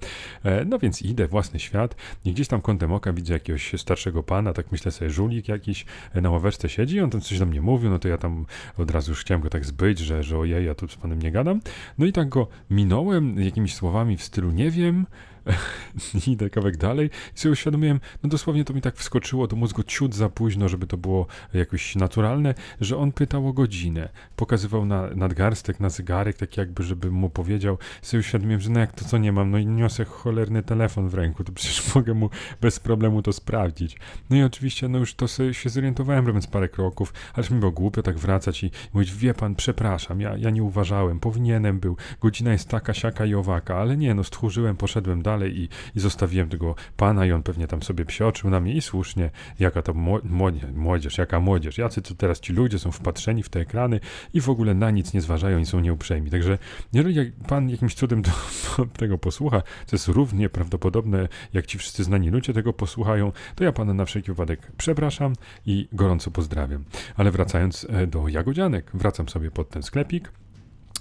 No 0.65 0.79
więc 0.79 1.01
idę, 1.01 1.27
własny 1.27 1.59
świat 1.59 1.95
i 2.25 2.33
gdzieś 2.33 2.47
tam 2.47 2.61
kątem 2.61 2.91
oka 2.91 3.13
widzę 3.13 3.33
jakiegoś 3.33 3.73
starszego 3.77 4.23
pana, 4.23 4.53
tak 4.53 4.71
myślę 4.71 4.91
sobie, 4.91 5.11
żulik 5.11 5.47
jakiś, 5.47 5.85
na 6.15 6.29
ławeczce 6.29 6.69
siedzi, 6.69 7.01
on 7.01 7.09
tam 7.09 7.21
coś 7.21 7.39
do 7.39 7.45
mnie 7.45 7.61
mówił, 7.61 7.89
no 7.89 7.99
to 7.99 8.07
ja 8.07 8.17
tam 8.17 8.45
od 8.77 8.91
razu 8.91 9.11
już 9.11 9.21
chciałem 9.21 9.41
go 9.41 9.49
tak 9.49 9.65
zbyć, 9.65 9.99
że, 9.99 10.23
że 10.23 10.37
ojej, 10.37 10.65
ja 10.65 10.75
tu 10.75 10.87
z 10.87 10.95
panem 10.95 11.21
nie 11.21 11.31
gadam. 11.31 11.61
No 11.97 12.05
i 12.05 12.13
tak 12.13 12.29
go 12.29 12.47
minąłem 12.69 13.41
jakimiś 13.41 13.75
słowami 13.75 14.17
w 14.17 14.23
stylu 14.23 14.51
nie 14.51 14.71
wiem, 14.71 15.05
idę 16.27 16.49
kawałek 16.49 16.77
dalej. 16.77 17.09
I 17.35 17.39
sobie 17.39 17.51
uświadomiłem, 17.51 17.99
no 18.23 18.29
dosłownie 18.29 18.65
to 18.65 18.73
mi 18.73 18.81
tak 18.81 18.95
wskoczyło 18.95 19.47
do 19.47 19.55
mózgu 19.55 19.83
ciut 19.83 20.15
za 20.15 20.29
późno, 20.29 20.69
żeby 20.69 20.87
to 20.87 20.97
było 20.97 21.27
jakoś 21.53 21.95
naturalne, 21.95 22.53
że 22.81 22.97
on 22.97 23.11
pytał 23.11 23.47
o 23.47 23.53
godzinę. 23.53 24.09
Pokazywał 24.35 24.85
na 24.85 25.07
nadgarstek, 25.15 25.79
na 25.79 25.89
zegarek, 25.89 26.37
tak 26.37 26.57
jakby, 26.57 26.83
żeby 26.83 27.11
mu 27.11 27.29
powiedział. 27.29 27.77
Sobie 28.01 28.19
uświadomiłem, 28.19 28.61
że 28.61 28.69
no 28.69 28.79
jak 28.79 28.93
to 28.93 29.05
co 29.05 29.17
nie 29.17 29.31
mam, 29.31 29.51
no 29.51 29.57
i 29.57 29.65
niosę 29.65 30.05
cholerny 30.05 30.63
telefon 30.63 31.09
w 31.09 31.13
ręku, 31.13 31.43
to 31.43 31.51
przecież 31.51 31.79
mogę 31.95 32.13
mu 32.13 32.29
bez 32.61 32.79
problemu 32.79 33.21
to 33.21 33.33
sprawdzić. 33.33 33.97
No 34.29 34.35
i 34.37 34.43
oczywiście, 34.43 34.87
no 34.87 34.97
już 34.97 35.13
to 35.13 35.27
sobie 35.27 35.53
się 35.53 35.69
zorientowałem, 35.69 36.27
robiąc 36.27 36.47
parę 36.47 36.69
kroków, 36.69 37.13
ależ 37.33 37.49
mi 37.49 37.59
było 37.59 37.71
głupio 37.71 38.03
tak 38.03 38.17
wracać 38.17 38.63
i 38.63 38.71
mówić, 38.93 39.13
wie 39.13 39.33
pan, 39.33 39.55
przepraszam, 39.55 40.21
ja, 40.21 40.37
ja 40.37 40.49
nie 40.49 40.63
uważałem, 40.63 41.19
powinienem 41.19 41.79
był, 41.79 41.97
godzina 42.21 42.51
jest 42.51 42.69
taka, 42.69 42.93
siaka 42.93 43.25
i 43.25 43.35
owaka, 43.35 43.77
ale 43.77 43.97
nie, 43.97 44.13
no 44.13 44.23
stchórzyłem, 44.23 44.77
poszedłem 44.77 45.21
dalej 45.21 45.28
i, 45.37 45.69
i 45.95 45.99
zostawiłem 45.99 46.49
tego 46.49 46.75
pana 46.97 47.25
i 47.25 47.31
on 47.31 47.43
pewnie 47.43 47.67
tam 47.67 47.83
sobie 47.83 48.05
psioczył 48.05 48.49
na 48.49 48.59
mnie 48.59 48.73
i 48.73 48.81
słusznie, 48.81 49.29
jaka 49.59 49.81
to 49.81 49.93
młodzież, 50.23 50.63
młodzież, 50.75 51.17
jaka 51.17 51.39
młodzież, 51.39 51.77
jacy 51.77 52.01
to 52.01 52.15
teraz 52.15 52.39
ci 52.39 52.53
ludzie 52.53 52.79
są 52.79 52.91
wpatrzeni 52.91 53.43
w 53.43 53.49
te 53.49 53.59
ekrany 53.59 53.99
i 54.33 54.41
w 54.41 54.49
ogóle 54.49 54.73
na 54.73 54.91
nic 54.91 55.13
nie 55.13 55.21
zważają 55.21 55.59
i 55.59 55.65
są 55.65 55.79
nieuprzejmi. 55.79 56.31
Także 56.31 56.57
jeżeli 56.93 57.15
jak 57.15 57.27
pan 57.47 57.69
jakimś 57.69 57.93
cudem 57.93 58.21
do, 58.21 58.31
do 58.77 58.85
tego 58.85 59.17
posłucha, 59.17 59.61
co 59.85 59.95
jest 59.95 60.07
równie 60.07 60.49
prawdopodobne, 60.49 61.27
jak 61.53 61.65
ci 61.65 61.77
wszyscy 61.77 62.03
znani 62.03 62.29
ludzie 62.29 62.53
tego 62.53 62.73
posłuchają, 62.73 63.31
to 63.55 63.63
ja 63.63 63.71
pana 63.71 63.93
na 63.93 64.05
wszelki 64.05 64.31
wypadek 64.31 64.71
przepraszam 64.77 65.33
i 65.65 65.87
gorąco 65.93 66.31
pozdrawiam. 66.31 66.83
Ale 67.15 67.31
wracając 67.31 67.87
e, 67.89 68.07
do 68.07 68.27
Jagodzianek, 68.27 68.91
wracam 68.93 69.29
sobie 69.29 69.51
pod 69.51 69.69
ten 69.69 69.83
sklepik. 69.83 70.31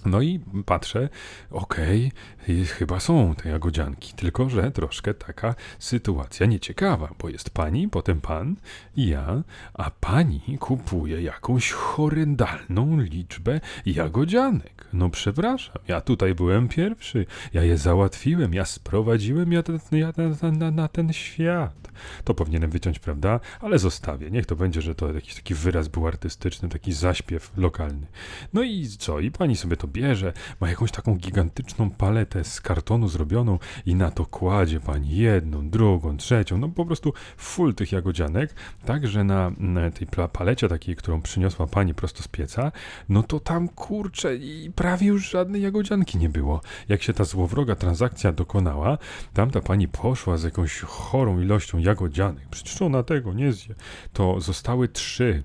No 0.07 0.21
i 0.21 0.40
patrzę, 0.67 1.09
okej, 1.50 2.12
okay, 2.43 2.64
chyba 2.67 3.00
są 3.00 3.35
te 3.35 3.49
jagodzianki, 3.49 4.12
tylko 4.12 4.49
że 4.49 4.71
troszkę 4.71 5.14
taka 5.14 5.55
sytuacja 5.78 6.47
nieciekawa, 6.47 7.14
bo 7.19 7.28
jest 7.28 7.50
pani, 7.50 7.88
potem 7.88 8.21
pan 8.21 8.57
i 8.97 9.07
ja, 9.07 9.43
a 9.75 9.90
pani 9.90 10.59
kupuje 10.61 11.23
jakąś 11.23 11.71
horrendalną 11.71 13.00
liczbę 13.00 13.61
jagodzianek. 13.87 14.87
No 14.93 15.11
przepraszam, 15.11 15.76
ja 15.88 16.00
tutaj 16.00 16.35
byłem 16.35 16.69
pierwszy, 16.69 17.26
ja 17.52 17.62
je 17.62 17.78
załatwiłem, 17.78 18.55
ja 18.55 18.64
sprowadziłem 18.64 19.52
ja, 19.52 19.62
ten, 19.62 19.78
ja 19.93 20.12
na, 20.43 20.50
na, 20.50 20.71
na 20.71 20.88
ten 20.88 21.12
świat. 21.12 21.88
To 22.25 22.35
powinienem 22.35 22.71
wyciąć, 22.71 22.99
prawda? 22.99 23.40
Ale 23.61 23.78
zostawię, 23.78 24.31
niech 24.31 24.47
to 24.47 24.57
będzie, 24.57 24.83
że 24.83 24.95
to 24.95 25.12
jakiś 25.12 25.35
taki 25.35 25.55
wyraz 25.55 25.88
był 25.88 26.07
artystyczny, 26.07 26.69
taki 26.69 26.93
zaśpiew 26.93 27.52
lokalny. 27.57 28.07
No 28.52 28.62
i 28.62 28.87
co? 28.87 29.21
I 29.21 29.31
pani 29.31 29.57
sobie 29.57 29.76
to 29.76 29.88
bierze, 29.88 30.33
ma 30.61 30.68
jakąś 30.68 30.90
taką 30.92 31.16
gigantyczną 31.16 31.90
paletę 31.90 32.45
z 32.45 32.61
kartonu 32.61 33.09
zrobioną 33.09 33.59
i 33.87 33.95
na 33.95 34.11
to 34.11 34.26
kładzie 34.26 34.80
pani 34.80 35.16
jedną, 35.16 35.71
drugą, 35.71 36.16
trzecią, 36.16 36.59
no 36.59 36.68
po 36.68 36.87
prostu 36.87 37.12
full 37.37 37.75
tych 37.75 37.92
jagodzianek, 37.92 38.54
tak, 38.85 39.09
że 39.09 39.25
na, 39.25 39.52
na 39.59 39.90
tej 39.90 40.07
palecie 40.33 40.68
takiej, 40.68 40.97
którą 40.97 41.23
przyniosła 41.23 41.66
pani 41.66 41.95
prosto 41.95 42.23
z 42.23 42.28
pieca, 42.28 42.73
no 43.09 43.23
to 43.23 43.40
tam 43.40 43.68
kurczę 43.68 44.37
i 44.37 44.73
prawie 44.75 45.07
już 45.07 45.30
żadnej 45.30 45.62
jagodzianki 45.62 46.18
nie 46.18 46.28
było. 46.28 46.61
Jak 46.88 47.02
się 47.02 47.12
ta 47.12 47.25
złowroga 47.25 47.75
transakcja 47.75 48.33
dokonała, 48.33 48.99
tamta 49.35 49.61
pani 49.61 49.88
poszła 49.88 50.37
z 50.37 50.42
jakąś 50.42 50.80
chorą 50.80 51.40
ilością 51.40 51.78
jagodzianek, 51.78 52.49
przecież 52.50 52.83
ona 52.83 53.02
tego 53.02 53.33
nie 53.33 53.52
zje, 53.52 53.75
to 54.12 54.40
zostały 54.40 54.88
trzy 54.88 55.42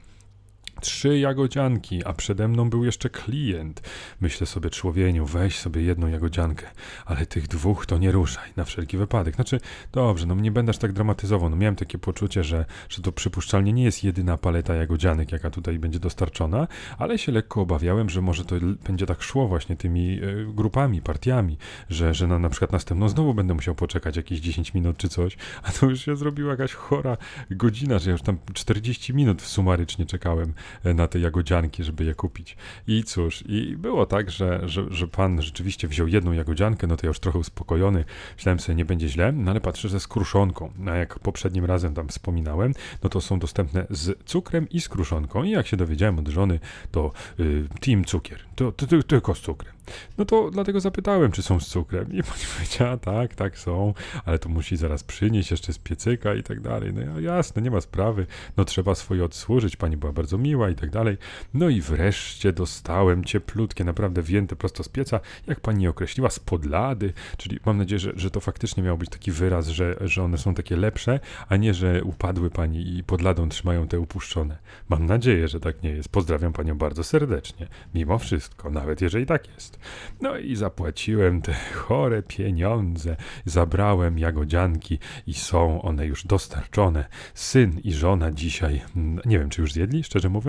trzy 0.81 1.19
jagodzianki, 1.19 2.05
a 2.05 2.13
przede 2.13 2.47
mną 2.47 2.69
był 2.69 2.85
jeszcze 2.85 3.09
klient. 3.09 3.81
Myślę 4.21 4.47
sobie, 4.47 4.69
człowieniu, 4.69 5.25
weź 5.25 5.59
sobie 5.59 5.81
jedną 5.81 6.07
jagodziankę, 6.07 6.67
ale 7.05 7.25
tych 7.25 7.47
dwóch 7.47 7.85
to 7.85 7.97
nie 7.97 8.11
ruszaj, 8.11 8.49
na 8.55 8.63
wszelki 8.63 8.97
wypadek. 8.97 9.35
Znaczy, 9.35 9.59
dobrze, 9.91 10.25
no 10.25 10.35
nie 10.35 10.51
aż 10.69 10.77
tak 10.77 10.93
dramatyzował, 10.93 11.49
no 11.49 11.55
miałem 11.55 11.75
takie 11.75 11.97
poczucie, 11.97 12.43
że, 12.43 12.65
że 12.89 13.01
to 13.01 13.11
przypuszczalnie 13.11 13.73
nie 13.73 13.83
jest 13.83 14.03
jedyna 14.03 14.37
paleta 14.37 14.73
jagodzianek, 14.73 15.31
jaka 15.31 15.49
tutaj 15.49 15.79
będzie 15.79 15.99
dostarczona, 15.99 16.67
ale 16.97 17.17
się 17.17 17.31
lekko 17.31 17.61
obawiałem, 17.61 18.09
że 18.09 18.21
może 18.21 18.45
to 18.45 18.55
będzie 18.87 19.05
tak 19.05 19.21
szło 19.21 19.47
właśnie 19.47 19.77
tymi 19.77 20.23
y, 20.23 20.45
grupami, 20.53 21.01
partiami, 21.01 21.57
że, 21.89 22.13
że 22.13 22.27
na, 22.27 22.39
na 22.39 22.49
przykład 22.49 22.71
następną 22.71 23.09
znowu 23.09 23.33
będę 23.33 23.53
musiał 23.53 23.75
poczekać 23.75 24.17
jakieś 24.17 24.39
10 24.39 24.73
minut 24.73 24.97
czy 24.97 25.09
coś, 25.09 25.37
a 25.63 25.71
to 25.71 25.85
już 25.85 26.05
się 26.05 26.15
zrobiła 26.15 26.51
jakaś 26.51 26.73
chora 26.73 27.17
godzina, 27.51 27.99
że 27.99 28.11
już 28.11 28.21
tam 28.21 28.37
40 28.53 29.13
minut 29.13 29.41
sumarycznie 29.41 30.05
czekałem 30.05 30.53
na 30.83 31.07
te 31.07 31.19
jagodzianki, 31.19 31.83
żeby 31.83 32.03
je 32.05 32.15
kupić. 32.15 32.57
I 32.87 33.03
cóż, 33.03 33.43
i 33.47 33.77
było 33.77 34.05
tak, 34.05 34.31
że, 34.31 34.69
że, 34.69 34.85
że 34.89 35.07
pan 35.07 35.41
rzeczywiście 35.41 35.87
wziął 35.87 36.07
jedną 36.07 36.31
jagodziankę, 36.31 36.87
no 36.87 36.97
to 36.97 37.05
ja 37.05 37.07
już 37.07 37.19
trochę 37.19 37.39
uspokojony, 37.39 38.05
myślałem 38.35 38.59
sobie, 38.59 38.75
nie 38.75 38.85
będzie 38.85 39.09
źle, 39.09 39.31
no 39.31 39.51
ale 39.51 39.61
patrzę, 39.61 39.89
że 39.89 39.99
z 39.99 40.07
kruszonką. 40.07 40.71
A 40.87 40.95
jak 40.95 41.19
poprzednim 41.19 41.65
razem 41.65 41.93
tam 41.93 42.07
wspominałem, 42.07 42.73
no 43.03 43.09
to 43.09 43.21
są 43.21 43.39
dostępne 43.39 43.85
z 43.89 44.23
cukrem 44.25 44.69
i 44.69 44.81
z 44.81 44.89
kruszonką. 44.89 45.43
I 45.43 45.49
jak 45.49 45.67
się 45.67 45.77
dowiedziałem 45.77 46.19
od 46.19 46.27
żony, 46.27 46.59
to 46.91 47.11
y, 47.39 47.67
team 47.81 48.05
cukier, 48.05 48.39
to, 48.55 48.71
to, 48.71 48.87
to, 48.87 49.03
tylko 49.03 49.35
z 49.35 49.41
cukrem. 49.41 49.73
No 50.17 50.25
to 50.25 50.51
dlatego 50.51 50.79
zapytałem, 50.79 51.31
czy 51.31 51.41
są 51.41 51.59
z 51.59 51.67
cukrem. 51.67 52.13
I 52.13 52.23
pani 52.29 52.43
powiedziała, 52.57 52.97
tak, 52.97 53.35
tak 53.35 53.57
są, 53.57 53.93
ale 54.25 54.39
to 54.39 54.49
musi 54.49 54.77
zaraz 54.77 55.03
przynieść 55.03 55.51
jeszcze 55.51 55.73
z 55.73 55.77
piecyka 55.77 56.35
i 56.35 56.43
tak 56.43 56.61
dalej. 56.61 56.93
No 56.93 57.19
ja, 57.19 57.35
jasne, 57.35 57.61
nie 57.61 57.71
ma 57.71 57.81
sprawy, 57.81 58.27
no 58.57 58.65
trzeba 58.65 58.95
swoje 58.95 59.25
odsłużyć, 59.25 59.75
pani 59.75 59.97
była 59.97 60.13
bardzo 60.13 60.37
miła 60.37 60.52
i 60.53 60.75
tak 60.75 60.89
dalej. 60.89 61.17
No 61.53 61.69
i 61.69 61.81
wreszcie 61.81 62.53
dostałem 62.53 63.23
cieplutkie, 63.23 63.83
naprawdę 63.83 64.21
wjęte 64.21 64.55
prosto 64.55 64.83
z 64.83 64.89
pieca, 64.89 65.19
jak 65.47 65.59
pani 65.59 65.87
określiła, 65.87 66.29
z 66.29 66.39
podlady, 66.39 67.13
czyli 67.37 67.59
mam 67.65 67.77
nadzieję, 67.77 67.99
że, 67.99 68.11
że 68.15 68.31
to 68.31 68.39
faktycznie 68.39 68.83
miał 68.83 68.97
być 68.97 69.09
taki 69.09 69.31
wyraz, 69.31 69.67
że, 69.67 69.95
że 70.01 70.23
one 70.23 70.37
są 70.37 70.53
takie 70.53 70.75
lepsze, 70.75 71.19
a 71.49 71.55
nie, 71.55 71.73
że 71.73 72.03
upadły 72.03 72.49
pani 72.49 72.97
i 72.97 73.03
pod 73.03 73.21
ladą 73.21 73.49
trzymają 73.49 73.87
te 73.87 73.99
upuszczone. 73.99 74.57
Mam 74.89 75.05
nadzieję, 75.05 75.47
że 75.47 75.59
tak 75.59 75.83
nie 75.83 75.89
jest. 75.89 76.09
Pozdrawiam 76.09 76.53
panią 76.53 76.77
bardzo 76.77 77.03
serdecznie, 77.03 77.67
mimo 77.95 78.17
wszystko, 78.17 78.69
nawet 78.69 79.01
jeżeli 79.01 79.25
tak 79.25 79.47
jest. 79.53 79.79
No 80.21 80.37
i 80.37 80.55
zapłaciłem 80.55 81.41
te 81.41 81.53
chore 81.73 82.23
pieniądze, 82.23 83.15
zabrałem 83.45 84.19
jagodzianki 84.19 84.99
i 85.27 85.33
są 85.33 85.81
one 85.81 86.05
już 86.05 86.25
dostarczone. 86.25 87.05
Syn 87.33 87.79
i 87.83 87.93
żona 87.93 88.31
dzisiaj, 88.31 88.81
mm, 88.95 89.21
nie 89.25 89.39
wiem 89.39 89.49
czy 89.49 89.61
już 89.61 89.73
zjedli, 89.73 90.03
szczerze 90.03 90.29
mówiąc, 90.29 90.42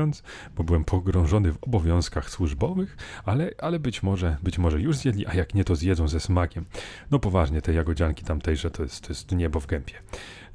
bo 0.56 0.64
byłem 0.64 0.84
pogrążony 0.84 1.52
w 1.52 1.64
obowiązkach 1.64 2.30
służbowych, 2.30 2.96
ale, 3.24 3.50
ale 3.58 3.78
być 3.78 4.02
może, 4.02 4.36
być 4.42 4.58
może 4.58 4.80
już 4.80 4.96
zjedli, 4.96 5.26
a 5.26 5.34
jak 5.34 5.54
nie, 5.54 5.64
to 5.64 5.76
zjedzą 5.76 6.08
ze 6.08 6.20
smakiem. 6.20 6.64
No 7.10 7.18
poważnie, 7.18 7.62
te 7.62 7.72
jagodzianki 7.72 8.24
tamtejsze 8.24 8.70
to 8.70 8.82
jest, 8.82 9.00
to 9.00 9.08
jest 9.08 9.32
niebo 9.32 9.60
w 9.60 9.66
gębie. 9.66 9.94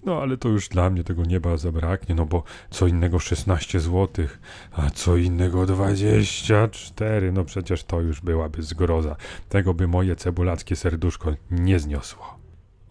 No 0.06 0.22
ale 0.22 0.38
to 0.38 0.50
już 0.50 0.70
dla 0.70 0.90
mnie 0.90 1.04
tego 1.04 1.26
nieba 1.26 1.58
zabraknie, 1.58 2.16
no 2.16 2.26
bo 2.26 2.44
co 2.70 2.88
innego 2.88 3.20
16 3.20 3.80
zł, 3.80 4.28
a 4.72 4.90
co 4.90 5.18
innego 5.18 5.66
24, 5.66 7.32
no 7.32 7.44
przecież 7.44 7.84
to 7.84 8.02
już 8.02 8.22
byłaby 8.22 8.64
zgroza. 8.64 9.16
Tego 9.50 9.74
by 9.74 9.88
moje 9.88 10.16
cebulackie 10.16 10.76
serduszko 10.76 11.34
nie 11.52 11.80
zniosło. 11.80 12.39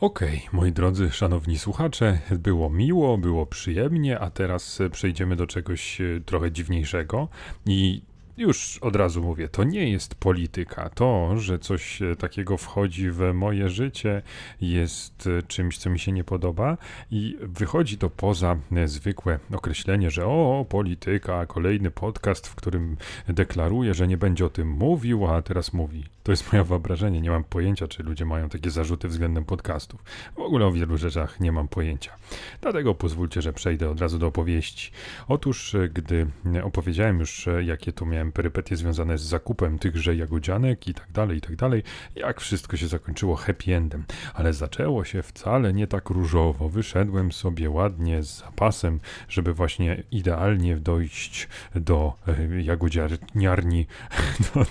Okej, 0.01 0.43
okay, 0.47 0.61
moi 0.61 0.73
drodzy, 0.73 1.11
szanowni 1.11 1.59
słuchacze, 1.59 2.19
było 2.31 2.71
miło, 2.71 3.19
było 3.19 3.47
przyjemnie, 3.47 4.19
a 4.19 4.31
teraz 4.31 4.79
przejdziemy 4.93 5.37
do 5.37 5.47
czegoś 5.47 6.01
e, 6.01 6.21
trochę 6.27 6.53
dziwniejszego 6.53 7.29
i 7.67 8.03
już 8.39 8.79
od 8.79 8.97
razu 8.97 9.23
mówię, 9.23 9.49
to 9.49 9.65
nie 9.65 9.91
jest 9.91 10.15
polityka. 10.15 10.89
To, 10.89 11.37
że 11.37 11.59
coś 11.59 12.03
e, 12.03 12.17
takiego 12.17 12.57
wchodzi 12.57 13.11
w 13.11 13.33
moje 13.35 13.69
życie, 13.69 14.23
jest 14.61 15.27
e, 15.27 15.43
czymś, 15.43 15.79
co 15.79 15.91
mi 15.91 15.99
się 15.99 16.13
nie 16.13 16.25
podoba 16.25 16.77
i 17.11 17.37
wychodzi 17.41 17.99
to 17.99 18.11
poza 18.11 18.57
e, 18.73 18.89
zwykłe 18.89 19.39
określenie, 19.53 20.11
że 20.11 20.27
o, 20.27 20.67
polityka, 20.69 21.47
kolejny 21.47 21.91
podcast, 21.91 22.47
w 22.47 22.55
którym 22.55 22.97
deklaruje, 23.29 23.95
że 23.95 24.09
nie 24.09 24.17
będzie 24.17 24.47
o 24.47 24.51
tym 24.51 24.71
mówił, 24.71 25.27
a 25.27 25.43
teraz 25.43 25.73
mówi. 25.73 26.05
To 26.29 26.33
jest 26.33 26.53
moje 26.53 26.65
wyobrażenie. 26.65 27.21
Nie 27.21 27.31
mam 27.31 27.45
pojęcia, 27.45 27.89
czy 27.89 28.03
ludzie 28.03 28.25
mają 28.25 28.49
takie 28.49 28.71
zarzuty 28.71 29.09
względem 29.09 29.45
podcastów. 29.45 30.03
W 30.37 30.41
ogóle 30.41 30.67
o 30.67 30.73
wielu 30.73 30.97
rzeczach 30.97 31.41
nie 31.41 31.53
mam 31.53 31.69
pojęcia. 31.69 32.13
Dlatego 32.61 32.95
pozwólcie, 32.95 33.43
że 33.43 33.53
przejdę 33.53 33.91
od 33.91 34.01
razu 34.01 34.19
do 34.19 34.27
opowieści. 34.27 34.91
Otóż, 35.29 35.77
gdy 35.93 36.27
opowiedziałem 36.63 37.21
już, 37.21 37.49
jakie 37.65 37.93
tu 37.93 38.07
miałem 38.07 38.33
perypetie 38.33 38.77
związane 38.77 39.19
z 39.19 39.23
zakupem 39.23 39.79
tychże 39.79 40.17
jagodzianek 40.17 40.89
i 40.89 40.95
tak 40.95 41.13
dalej, 41.13 41.39
i 41.39 41.41
tak 41.41 41.57
dalej, 41.57 41.83
jak 42.15 42.41
wszystko 42.41 42.77
się 42.77 42.89
zakończyło 42.89 43.37
happy 43.37 43.77
endem. 43.77 44.05
Ale 44.35 44.53
zaczęło 44.53 45.05
się 45.05 45.23
wcale 45.23 45.73
nie 45.73 45.87
tak 45.87 46.11
różowo. 46.11 46.69
Wyszedłem 46.69 47.33
sobie 47.33 47.71
ładnie 47.71 48.23
z 48.23 48.39
zapasem, 48.39 49.01
żeby 49.29 49.55
właśnie 49.55 50.03
idealnie 50.11 50.77
dojść 50.77 51.49
do 51.75 52.13
e, 52.27 52.63
jagodziarni, 52.63 53.87
do, 54.55 54.67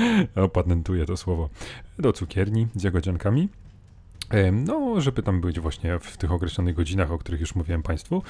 opatentuję 0.36 1.04
to 1.04 1.16
słowo, 1.16 1.48
do 1.98 2.12
cukierni 2.12 2.66
z 2.74 2.82
jagodziankami. 2.82 3.48
No, 4.52 5.00
żeby 5.00 5.22
tam 5.22 5.40
być 5.40 5.60
właśnie 5.60 5.98
w 5.98 6.16
tych 6.16 6.32
określonych 6.32 6.74
godzinach, 6.74 7.12
o 7.12 7.18
których 7.18 7.40
już 7.40 7.54
mówiłem 7.54 7.82
Państwu. 7.82 8.22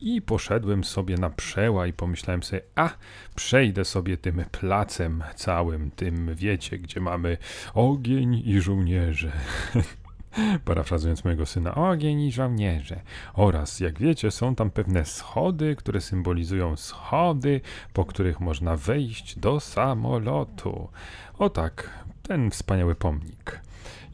I 0.00 0.22
poszedłem 0.22 0.84
sobie 0.84 1.16
na 1.16 1.30
przeła 1.30 1.86
i 1.86 1.92
pomyślałem 1.92 2.42
sobie, 2.42 2.62
a 2.74 2.90
przejdę 3.34 3.84
sobie 3.84 4.16
tym 4.16 4.44
placem 4.50 5.24
całym, 5.34 5.90
tym 5.90 6.34
wiecie, 6.34 6.78
gdzie 6.78 7.00
mamy 7.00 7.36
ogień 7.74 8.42
i 8.46 8.60
żołnierze. 8.60 9.32
parafrazując 10.64 11.24
mojego 11.24 11.46
syna, 11.46 11.74
ogień 11.74 12.20
i 12.20 12.32
żołnierze. 12.32 13.00
Oraz, 13.34 13.80
jak 13.80 13.98
wiecie, 13.98 14.30
są 14.30 14.54
tam 14.54 14.70
pewne 14.70 15.04
schody, 15.04 15.76
które 15.76 16.00
symbolizują 16.00 16.76
schody, 16.76 17.60
po 17.92 18.04
których 18.04 18.40
można 18.40 18.76
wejść 18.76 19.38
do 19.38 19.60
samolotu. 19.60 20.88
O 21.38 21.50
tak, 21.50 22.04
ten 22.22 22.50
wspaniały 22.50 22.94
pomnik. 22.94 23.60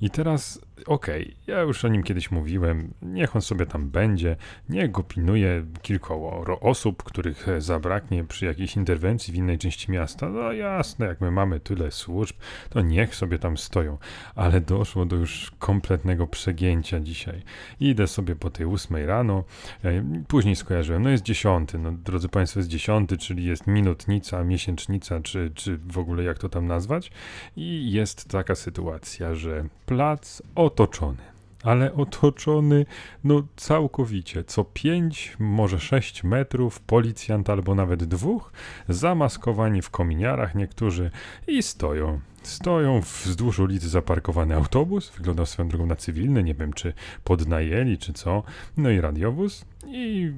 I 0.00 0.10
teraz 0.10 0.60
okej, 0.87 1.22
okay, 1.22 1.34
ja 1.46 1.60
już 1.60 1.84
o 1.84 1.88
nim 1.88 2.02
kiedyś 2.02 2.30
mówiłem, 2.30 2.94
niech 3.02 3.37
on 3.37 3.42
sobie 3.42 3.66
tam 3.66 3.90
będzie, 3.90 4.37
niech 4.68 4.90
go 4.90 5.02
pilnuje 5.02 5.64
kilkoro 5.82 6.60
osób, 6.60 7.02
których 7.02 7.46
zabraknie 7.58 8.25
przy 8.25 8.46
jakiejś 8.46 8.76
interwencji 8.76 9.32
w 9.32 9.37
innej 9.37 9.58
części 9.58 9.90
miasta. 9.90 10.28
No 10.28 10.52
jasne, 10.52 11.06
jak 11.06 11.20
my 11.20 11.30
mamy 11.30 11.60
tyle 11.60 11.90
służb, 11.90 12.37
to 12.70 12.80
niech 12.80 13.14
sobie 13.14 13.38
tam 13.38 13.56
stoją. 13.56 13.99
Ale 14.34 14.60
doszło 14.60 15.06
do 15.06 15.16
już 15.16 15.52
kompletnego 15.58 16.26
przegięcia 16.26 17.00
dzisiaj. 17.00 17.42
Idę 17.80 18.06
sobie 18.06 18.37
po 18.37 18.50
tej 18.50 18.66
ósmej 18.66 19.06
rano, 19.06 19.44
e, 19.84 20.04
później 20.28 20.56
skojarzyłem, 20.56 21.02
no 21.02 21.10
jest 21.10 21.22
dziesiąty, 21.22 21.78
no 21.78 21.92
drodzy 21.92 22.28
Państwo, 22.28 22.60
jest 22.60 22.70
dziesiąty, 22.70 23.16
czyli 23.16 23.44
jest 23.44 23.66
minutnica, 23.66 24.44
miesięcznica, 24.44 25.20
czy, 25.20 25.50
czy 25.54 25.78
w 25.78 25.99
ogóle 25.99 26.25
jak 26.25 26.38
to 26.38 26.49
tam 26.49 26.66
nazwać. 26.66 27.10
I 27.56 27.92
jest 27.92 28.28
taka 28.28 28.54
sytuacja, 28.54 29.34
że 29.34 29.64
plac 29.87 30.42
otoczony. 30.70 31.30
Ale 31.62 31.94
otoczony, 31.94 32.86
no 33.24 33.42
całkowicie, 33.56 34.44
co 34.44 34.64
5, 34.64 35.36
może 35.38 35.80
6 35.80 36.24
metrów, 36.24 36.80
policjant 36.80 37.50
albo 37.50 37.74
nawet 37.74 38.04
dwóch, 38.04 38.52
zamaskowani 38.88 39.82
w 39.82 39.90
kominiarach 39.90 40.54
niektórzy 40.54 41.10
i 41.46 41.62
stoją. 41.62 42.20
Stoją 42.42 43.00
wzdłuż 43.00 43.58
ulicy 43.58 43.88
zaparkowany 43.88 44.54
autobus, 44.54 45.10
wyglądał 45.10 45.46
swoją 45.46 45.68
drogą 45.68 45.86
na 45.86 45.96
cywilny, 45.96 46.42
nie 46.42 46.54
wiem 46.54 46.72
czy 46.72 46.92
podnajęli 47.24 47.98
czy 47.98 48.12
co, 48.12 48.42
no 48.76 48.90
i 48.90 49.00
radiowóz 49.00 49.64
i 49.86 50.32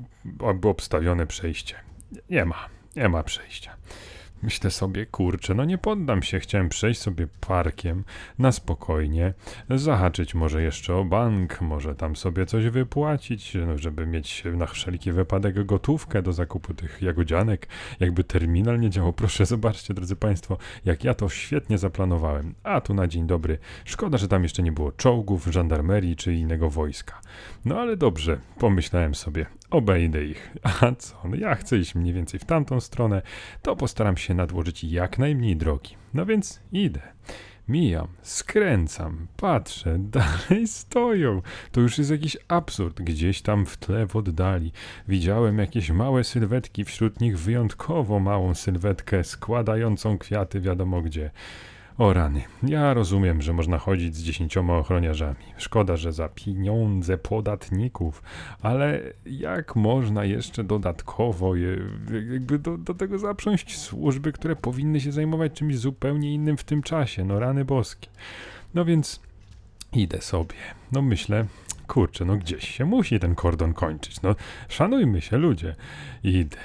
obstawione 0.65 1.27
przejście. 1.27 1.75
Nie 2.31 2.45
ma, 2.45 2.69
nie 2.97 3.09
ma 3.09 3.23
przejścia. 3.23 3.77
Myślę 4.43 4.71
sobie, 4.71 5.07
kurczę, 5.07 5.55
no 5.55 5.65
nie 5.65 5.79
poddam 5.79 6.23
się, 6.23 6.41
chciałem 6.41 6.69
przejść 6.69 7.01
sobie 7.01 7.27
parkiem 7.41 8.05
na 8.39 8.53
spokojnie, 8.53 9.35
zahaczyć 9.71 10.35
może 10.35 10.63
jeszcze 10.63 10.95
o 10.95 11.05
bank, 11.05 11.61
może 11.61 11.95
tam 11.95 12.17
sobie 12.17 12.47
coś 12.47 12.69
wypłacić, 12.69 13.57
no, 13.67 13.79
żeby 13.79 14.07
mieć 14.07 14.43
na 14.57 14.67
wszelki 14.67 15.13
wypadek 15.13 15.65
gotówkę 15.65 16.23
do 16.23 16.33
zakupu 16.33 16.75
tych 16.75 17.03
jagodzianek, 17.03 17.69
jakby 18.01 18.25
terminal 18.25 18.81
nie 18.81 18.91
działał. 18.91 19.13
Proszę, 19.23 19.47
zobaczcie, 19.47 19.95
drodzy 19.95 20.17
Państwo, 20.17 20.59
jak 20.85 21.05
ja 21.05 21.15
to 21.15 21.29
świetnie 21.29 21.79
zaplanowałem. 21.79 22.55
A 22.63 22.81
tu 22.81 22.95
na 22.95 23.07
dzień 23.09 23.27
dobry, 23.27 23.59
szkoda, 23.85 24.19
że 24.19 24.29
tam 24.29 24.43
jeszcze 24.43 24.63
nie 24.63 24.73
było 24.73 24.93
czołgów, 24.93 25.47
żandarmerii 25.47 26.17
czy 26.17 26.35
innego 26.35 26.71
wojska. 26.71 27.21
No 27.65 27.81
ale 27.81 27.97
dobrze, 27.97 28.39
pomyślałem 28.59 29.15
sobie, 29.15 29.47
obejdę 29.73 30.25
ich. 30.25 30.57
A 30.81 30.93
co, 30.95 31.17
no 31.25 31.37
ja 31.37 31.55
chcę 31.55 31.79
iść 31.79 31.95
mniej 31.95 32.15
więcej 32.15 32.41
w 32.41 32.45
tamtą 32.45 32.81
stronę, 32.81 33.23
to 33.63 33.77
postaram 33.77 34.17
się 34.17 34.35
nadłożyć 34.35 34.85
jak 34.85 35.19
najmniej 35.19 35.57
drogi. 35.57 35.97
No 36.15 36.27
więc 36.27 36.61
idę. 36.73 37.01
Mijam, 37.69 38.09
skręcam, 38.23 39.27
patrzę, 39.37 39.99
dalej 40.19 40.67
stoją. 40.69 41.43
To 41.73 41.81
już 41.81 41.99
jest 41.99 42.11
jakiś 42.11 42.37
absurd. 42.49 43.03
Gdzieś 43.03 43.43
tam 43.43 43.67
w 43.67 43.77
tle 43.77 44.07
w 44.07 44.17
oddali 44.17 44.73
widziałem 45.09 45.59
jakieś 45.59 45.91
małe 45.91 46.25
sylwetki, 46.25 46.85
wśród 46.85 47.21
nich 47.21 47.39
wyjątkowo 47.39 48.21
małą 48.21 48.55
sylwetkę 48.55 49.25
składającą 49.25 50.19
kwiaty 50.19 50.61
wiadomo 50.61 51.03
gdzie. 51.03 51.31
O 52.03 52.13
rany, 52.13 52.43
ja 52.63 52.95
rozumiem, 52.95 53.43
że 53.43 53.53
można 53.53 53.79
chodzić 53.79 54.17
z 54.17 54.23
dziesięcioma 54.23 54.79
ochroniarzami. 54.79 55.45
Szkoda, 55.57 55.97
że 55.97 56.13
za 56.13 56.29
pieniądze 56.29 57.19
podatników, 57.19 58.23
ale 58.63 59.01
jak 59.27 59.77
można 59.77 60.25
jeszcze 60.25 60.65
dodatkowo 60.65 61.57
je, 61.57 61.79
jakby 62.33 62.59
do, 62.59 62.79
do 62.79 62.95
tego 62.95 63.19
zaprząść 63.19 63.79
służby, 63.79 64.33
które 64.33 64.57
powinny 64.57 65.01
się 65.01 65.13
zajmować 65.13 65.53
czymś 65.53 65.79
zupełnie 65.79 66.35
innym 66.35 66.57
w 66.57 66.65
tym 66.65 66.83
czasie? 66.83 67.25
No 67.25 67.41
rany 67.41 67.65
boskie. 67.65 68.09
No 68.75 68.85
więc 68.85 69.21
idę 69.93 70.21
sobie. 70.21 70.55
No 70.93 71.03
myślę, 71.03 71.47
kurczę, 71.87 72.25
no 72.25 72.37
gdzieś 72.37 72.69
się 72.69 72.85
musi 72.85 73.21
ten 73.21 73.35
kordon 73.35 73.75
kończyć. 73.75 74.23
No 74.23 74.35
szanujmy 74.69 75.21
się, 75.21 75.39
ludzie. 75.39 75.75
Idę, 76.25 76.57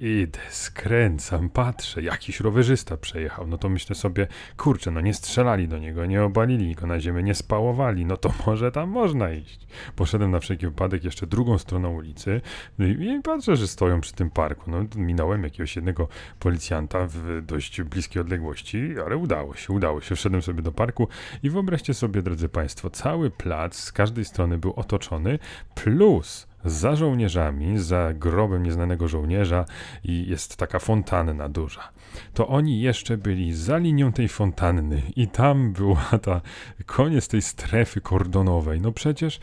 idę, 0.00 0.38
skręcam, 0.50 1.48
patrzę, 1.48 2.02
jakiś 2.02 2.40
rowerzysta 2.40 2.96
przejechał. 2.96 3.46
No 3.46 3.58
to 3.58 3.68
myślę 3.68 3.96
sobie, 3.96 4.26
kurczę, 4.56 4.90
no 4.90 5.00
nie 5.00 5.14
strzelali 5.14 5.68
do 5.68 5.78
niego, 5.78 6.06
nie 6.06 6.22
obalili 6.22 6.74
go 6.74 6.86
na 6.86 7.00
ziemię, 7.00 7.22
nie 7.22 7.34
spałowali. 7.34 8.06
No 8.06 8.16
to 8.16 8.32
może 8.46 8.72
tam 8.72 8.90
można 8.90 9.32
iść. 9.32 9.66
Poszedłem 9.96 10.30
na 10.30 10.40
wszelki 10.40 10.66
wypadek 10.66 11.04
jeszcze 11.04 11.26
drugą 11.26 11.58
stroną 11.58 11.94
ulicy 11.94 12.40
no 12.78 12.86
i 12.86 13.20
patrzę, 13.22 13.56
że 13.56 13.68
stoją 13.68 14.00
przy 14.00 14.12
tym 14.12 14.30
parku. 14.30 14.70
No 14.70 14.84
minąłem 14.96 15.44
jakiegoś 15.44 15.76
jednego 15.76 16.08
policjanta 16.40 17.06
w 17.06 17.42
dość 17.42 17.82
bliskiej 17.82 18.22
odległości, 18.22 18.94
ale 19.06 19.16
udało 19.16 19.54
się, 19.54 19.72
udało 19.72 20.00
się. 20.00 20.16
Wszedłem 20.16 20.42
sobie 20.42 20.62
do 20.62 20.72
parku 20.72 21.08
i 21.42 21.50
wyobraźcie 21.50 21.94
sobie, 21.94 22.22
drodzy 22.22 22.48
Państwo, 22.48 22.90
cały 22.90 23.30
plac 23.30 23.76
z 23.76 23.92
każdej 23.92 24.24
strony 24.24 24.58
był 24.58 24.72
otoczony, 24.76 25.38
plus 25.74 26.53
za 26.64 26.96
żołnierzami, 26.96 27.78
za 27.78 28.12
grobem 28.12 28.62
nieznanego 28.62 29.08
żołnierza 29.08 29.64
i 30.04 30.26
jest 30.28 30.56
taka 30.56 30.78
fontanna 30.78 31.48
duża. 31.48 31.90
To 32.34 32.48
oni 32.48 32.80
jeszcze 32.80 33.16
byli 33.16 33.54
za 33.54 33.78
linią 33.78 34.12
tej 34.12 34.28
fontanny 34.28 35.02
i 35.16 35.28
tam 35.28 35.72
była 35.72 36.10
ta 36.22 36.40
koniec 36.86 37.28
tej 37.28 37.42
strefy 37.42 38.00
kordonowej. 38.00 38.80
No 38.80 38.92
przecież, 38.92 39.40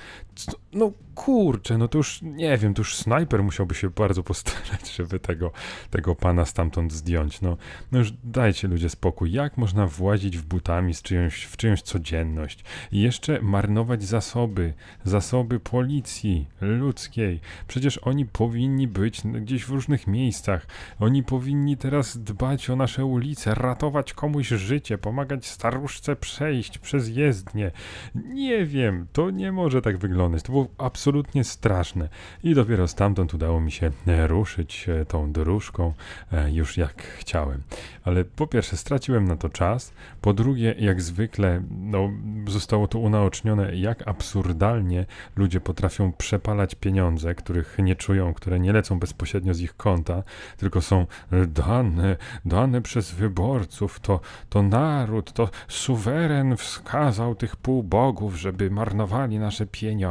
no 0.73 0.91
kurczę, 1.15 1.77
no 1.77 1.87
to 1.87 1.97
już 1.97 2.21
nie 2.21 2.57
wiem, 2.57 2.73
to 2.73 2.81
już 2.81 2.95
snajper 2.95 3.43
musiałby 3.43 3.75
się 3.75 3.89
bardzo 3.89 4.23
postarać, 4.23 4.91
żeby 4.97 5.19
tego, 5.19 5.51
tego 5.89 6.15
pana 6.15 6.45
stamtąd 6.45 6.93
zdjąć. 6.93 7.41
No, 7.41 7.57
no 7.91 7.99
już 7.99 8.13
dajcie 8.23 8.67
ludzie 8.67 8.89
spokój. 8.89 9.31
Jak 9.31 9.57
można 9.57 9.87
włazić 9.87 10.37
w 10.37 10.45
butami 10.45 10.93
z 10.93 11.01
czyjąś, 11.01 11.43
w 11.43 11.57
czyjąś 11.57 11.81
codzienność 11.81 12.63
i 12.91 13.01
jeszcze 13.01 13.41
marnować 13.41 14.03
zasoby, 14.03 14.73
zasoby 15.03 15.59
policji 15.59 16.47
ludzkiej? 16.61 17.39
Przecież 17.67 17.97
oni 17.97 18.25
powinni 18.25 18.87
być 18.87 19.21
gdzieś 19.21 19.65
w 19.65 19.69
różnych 19.69 20.07
miejscach. 20.07 20.67
Oni 20.99 21.23
powinni 21.23 21.77
teraz 21.77 22.17
dbać 22.17 22.69
o 22.69 22.75
nasze 22.75 23.05
ulice, 23.05 23.55
ratować 23.55 24.13
komuś 24.13 24.47
życie, 24.47 24.97
pomagać 24.97 25.45
staruszce 25.45 26.15
przejść 26.15 26.77
przez 26.77 27.09
jezdnię. 27.09 27.71
Nie 28.15 28.65
wiem, 28.65 29.07
to 29.13 29.29
nie 29.29 29.51
może 29.51 29.81
tak 29.81 29.97
wyglądać. 29.97 30.30
To 30.39 30.51
było 30.51 30.67
absolutnie 30.77 31.43
straszne. 31.43 32.09
I 32.43 32.55
dopiero 32.55 32.87
stamtąd 32.87 33.33
udało 33.33 33.61
mi 33.61 33.71
się 33.71 33.91
e, 34.07 34.27
ruszyć 34.27 34.89
e, 34.89 35.05
tą 35.05 35.31
dróżką 35.31 35.93
e, 36.31 36.51
już 36.51 36.77
jak 36.77 37.03
chciałem. 37.03 37.61
Ale 38.03 38.25
po 38.25 38.47
pierwsze 38.47 38.77
straciłem 38.77 39.27
na 39.27 39.37
to 39.37 39.49
czas, 39.49 39.93
po 40.21 40.33
drugie 40.33 40.75
jak 40.79 41.01
zwykle 41.01 41.61
no, 41.71 42.09
zostało 42.47 42.87
to 42.87 42.99
unaocznione, 42.99 43.75
jak 43.75 44.07
absurdalnie 44.07 45.05
ludzie 45.35 45.61
potrafią 45.61 46.11
przepalać 46.11 46.75
pieniądze, 46.75 47.35
których 47.35 47.77
nie 47.79 47.95
czują, 47.95 48.33
które 48.33 48.59
nie 48.59 48.73
lecą 48.73 48.99
bezpośrednio 48.99 49.53
z 49.53 49.59
ich 49.59 49.77
konta, 49.77 50.23
tylko 50.57 50.81
są 50.81 51.07
dane, 51.47 52.17
dane 52.45 52.81
przez 52.81 53.11
wyborców, 53.11 53.99
to, 53.99 54.19
to 54.49 54.63
naród, 54.63 55.33
to 55.33 55.49
suweren 55.67 56.57
wskazał 56.57 57.35
tych 57.35 57.55
półbogów, 57.55 58.35
żeby 58.35 58.71
marnowali 58.71 59.39
nasze 59.39 59.65
pieniądze. 59.65 60.10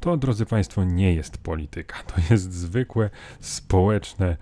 To, 0.00 0.16
drodzy 0.16 0.46
Państwo, 0.46 0.84
nie 0.84 1.14
jest 1.14 1.38
polityka. 1.38 2.02
To 2.02 2.14
jest 2.30 2.52
zwykłe, 2.52 3.10
społeczne, 3.40 4.36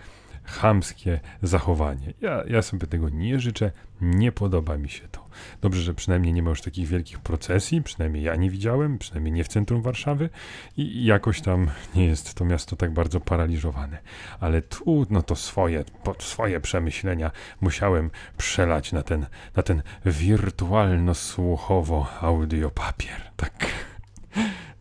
chamskie 0.44 1.20
zachowanie. 1.42 2.12
Ja, 2.20 2.42
ja 2.46 2.62
sobie 2.62 2.86
tego 2.86 3.08
nie 3.08 3.40
życzę, 3.40 3.72
nie 4.00 4.32
podoba 4.32 4.78
mi 4.78 4.88
się 4.88 5.08
to. 5.08 5.26
Dobrze, 5.60 5.82
że 5.82 5.94
przynajmniej 5.94 6.32
nie 6.32 6.42
ma 6.42 6.50
już 6.50 6.62
takich 6.62 6.88
wielkich 6.88 7.18
procesji, 7.18 7.82
przynajmniej 7.82 8.22
ja 8.22 8.36
nie 8.36 8.50
widziałem, 8.50 8.98
przynajmniej 8.98 9.32
nie 9.32 9.44
w 9.44 9.48
centrum 9.48 9.82
Warszawy 9.82 10.30
i 10.76 11.04
jakoś 11.04 11.40
tam 11.40 11.70
nie 11.94 12.06
jest 12.06 12.34
to 12.34 12.44
miasto 12.44 12.76
tak 12.76 12.92
bardzo 12.92 13.20
paraliżowane. 13.20 13.98
Ale 14.40 14.62
tu, 14.62 15.06
no 15.10 15.22
to 15.22 15.36
swoje, 15.36 15.84
swoje 16.18 16.60
przemyślenia 16.60 17.30
musiałem 17.60 18.10
przelać 18.36 18.92
na 18.92 19.02
ten, 19.02 19.26
na 19.56 19.62
ten 19.62 19.82
wirtualno-słuchowo 20.06 22.06
audiopapier. 22.20 23.30
Tak. 23.36 23.91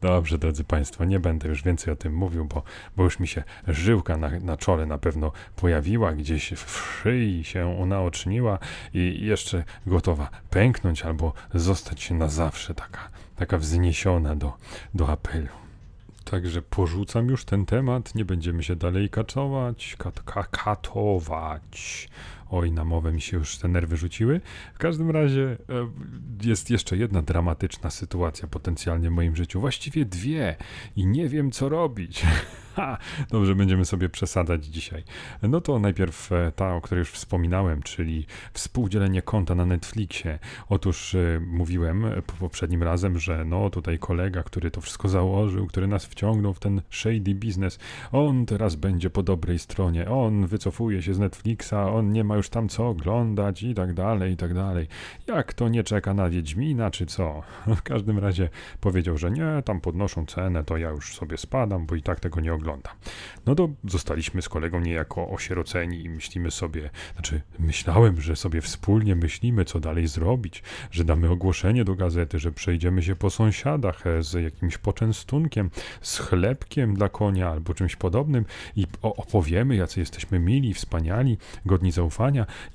Dobrze, 0.01 0.37
drodzy 0.37 0.63
Państwo, 0.63 1.05
nie 1.05 1.19
będę 1.19 1.47
już 1.49 1.63
więcej 1.63 1.93
o 1.93 1.95
tym 1.95 2.13
mówił, 2.13 2.45
bo, 2.45 2.63
bo 2.97 3.03
już 3.03 3.19
mi 3.19 3.27
się 3.27 3.43
żyłka 3.67 4.17
na, 4.17 4.29
na 4.39 4.57
czole 4.57 4.85
na 4.85 4.97
pewno 4.97 5.31
pojawiła, 5.55 6.13
gdzieś 6.13 6.53
w 6.53 7.01
szyi 7.01 7.43
się 7.43 7.67
unaoczniła 7.67 8.59
i 8.93 9.25
jeszcze 9.25 9.63
gotowa 9.87 10.29
pęknąć 10.49 11.01
albo 11.01 11.33
zostać 11.53 12.11
na 12.11 12.27
zawsze 12.27 12.73
taka, 12.73 13.09
taka 13.35 13.57
wzniesiona 13.57 14.35
do, 14.35 14.53
do 14.93 15.09
apelu. 15.09 15.47
Także 16.23 16.61
porzucam 16.61 17.27
już 17.27 17.45
ten 17.45 17.65
temat, 17.65 18.15
nie 18.15 18.25
będziemy 18.25 18.63
się 18.63 18.75
dalej 18.75 19.09
kaczować, 19.09 19.95
kat, 19.97 20.21
katować. 20.51 22.09
Oj, 22.51 22.71
na 22.71 22.85
mowę 22.85 23.11
mi 23.11 23.21
się 23.21 23.37
już 23.37 23.57
te 23.57 23.67
nerwy 23.67 23.97
rzuciły. 23.97 24.41
W 24.73 24.77
każdym 24.77 25.11
razie 25.11 25.43
e, 25.43 25.57
jest 26.43 26.69
jeszcze 26.69 26.97
jedna 26.97 27.21
dramatyczna 27.21 27.89
sytuacja 27.89 28.47
potencjalnie 28.47 29.09
w 29.09 29.13
moim 29.13 29.35
życiu. 29.35 29.59
Właściwie 29.59 30.05
dwie 30.05 30.55
i 30.95 31.05
nie 31.05 31.29
wiem 31.29 31.51
co 31.51 31.69
robić. 31.69 32.25
Ha, 32.75 32.97
dobrze, 33.29 33.55
będziemy 33.55 33.85
sobie 33.85 34.09
przesadzać 34.09 34.65
dzisiaj. 34.65 35.03
No 35.41 35.61
to 35.61 35.79
najpierw 35.79 36.31
e, 36.31 36.51
ta, 36.55 36.75
o 36.75 36.81
której 36.81 36.99
już 36.99 37.11
wspominałem, 37.11 37.83
czyli 37.83 38.25
współdzielenie 38.53 39.21
konta 39.21 39.55
na 39.55 39.65
Netflixie. 39.65 40.39
Otóż 40.69 41.13
y, 41.13 41.41
mówiłem 41.47 42.05
poprzednim 42.39 42.83
razem, 42.83 43.19
że 43.19 43.45
no 43.45 43.69
tutaj 43.69 43.99
kolega, 43.99 44.43
który 44.43 44.71
to 44.71 44.81
wszystko 44.81 45.09
założył, 45.09 45.67
który 45.67 45.87
nas 45.87 46.05
wciągnął 46.05 46.53
w 46.53 46.59
ten 46.59 46.81
shady 46.89 47.35
biznes, 47.35 47.79
on 48.11 48.45
teraz 48.45 48.75
będzie 48.75 49.09
po 49.09 49.23
dobrej 49.23 49.59
stronie, 49.59 50.09
on 50.09 50.47
wycofuje 50.47 51.01
się 51.01 51.13
z 51.13 51.19
Netflixa, 51.19 51.73
on 51.73 52.11
nie 52.11 52.23
ma 52.23 52.35
już 52.35 52.40
tam 52.49 52.69
co 52.69 52.89
oglądać 52.89 53.63
i 53.63 53.73
tak 53.73 53.93
dalej, 53.93 54.33
i 54.33 54.37
tak 54.37 54.53
dalej. 54.53 54.87
Jak 55.27 55.53
to 55.53 55.69
nie 55.69 55.83
czeka 55.83 56.13
na 56.13 56.29
Wiedźmina, 56.29 56.91
czy 56.91 57.05
co? 57.05 57.41
W 57.77 57.81
każdym 57.81 58.19
razie 58.19 58.49
powiedział, 58.81 59.17
że 59.17 59.31
nie, 59.31 59.61
tam 59.65 59.81
podnoszą 59.81 60.25
cenę, 60.25 60.63
to 60.63 60.77
ja 60.77 60.89
już 60.89 61.15
sobie 61.15 61.37
spadam, 61.37 61.85
bo 61.85 61.95
i 61.95 62.01
tak 62.01 62.19
tego 62.19 62.41
nie 62.41 62.53
oglądam. 62.53 62.93
No 63.45 63.55
to 63.55 63.69
zostaliśmy 63.87 64.41
z 64.41 64.49
kolegą 64.49 64.79
niejako 64.79 65.29
osieroceni 65.29 66.03
i 66.03 66.09
myślimy 66.09 66.51
sobie, 66.51 66.89
znaczy 67.13 67.41
myślałem, 67.59 68.21
że 68.21 68.35
sobie 68.35 68.61
wspólnie 68.61 69.15
myślimy, 69.15 69.65
co 69.65 69.79
dalej 69.79 70.07
zrobić, 70.07 70.63
że 70.91 71.03
damy 71.03 71.29
ogłoszenie 71.29 71.83
do 71.83 71.95
gazety, 71.95 72.39
że 72.39 72.51
przejdziemy 72.51 73.03
się 73.03 73.15
po 73.15 73.29
sąsiadach 73.29 74.07
e, 74.07 74.23
z 74.23 74.33
jakimś 74.33 74.77
poczęstunkiem, 74.77 75.69
z 76.01 76.17
chlebkiem 76.17 76.93
dla 76.93 77.09
konia 77.09 77.49
albo 77.49 77.73
czymś 77.73 77.95
podobnym 77.95 78.45
i 78.75 78.85
opowiemy, 79.01 79.75
jacy 79.75 79.99
jesteśmy 79.99 80.39
mili, 80.39 80.73
wspaniali, 80.73 81.37
godni 81.65 81.91
zaufania 81.91 82.30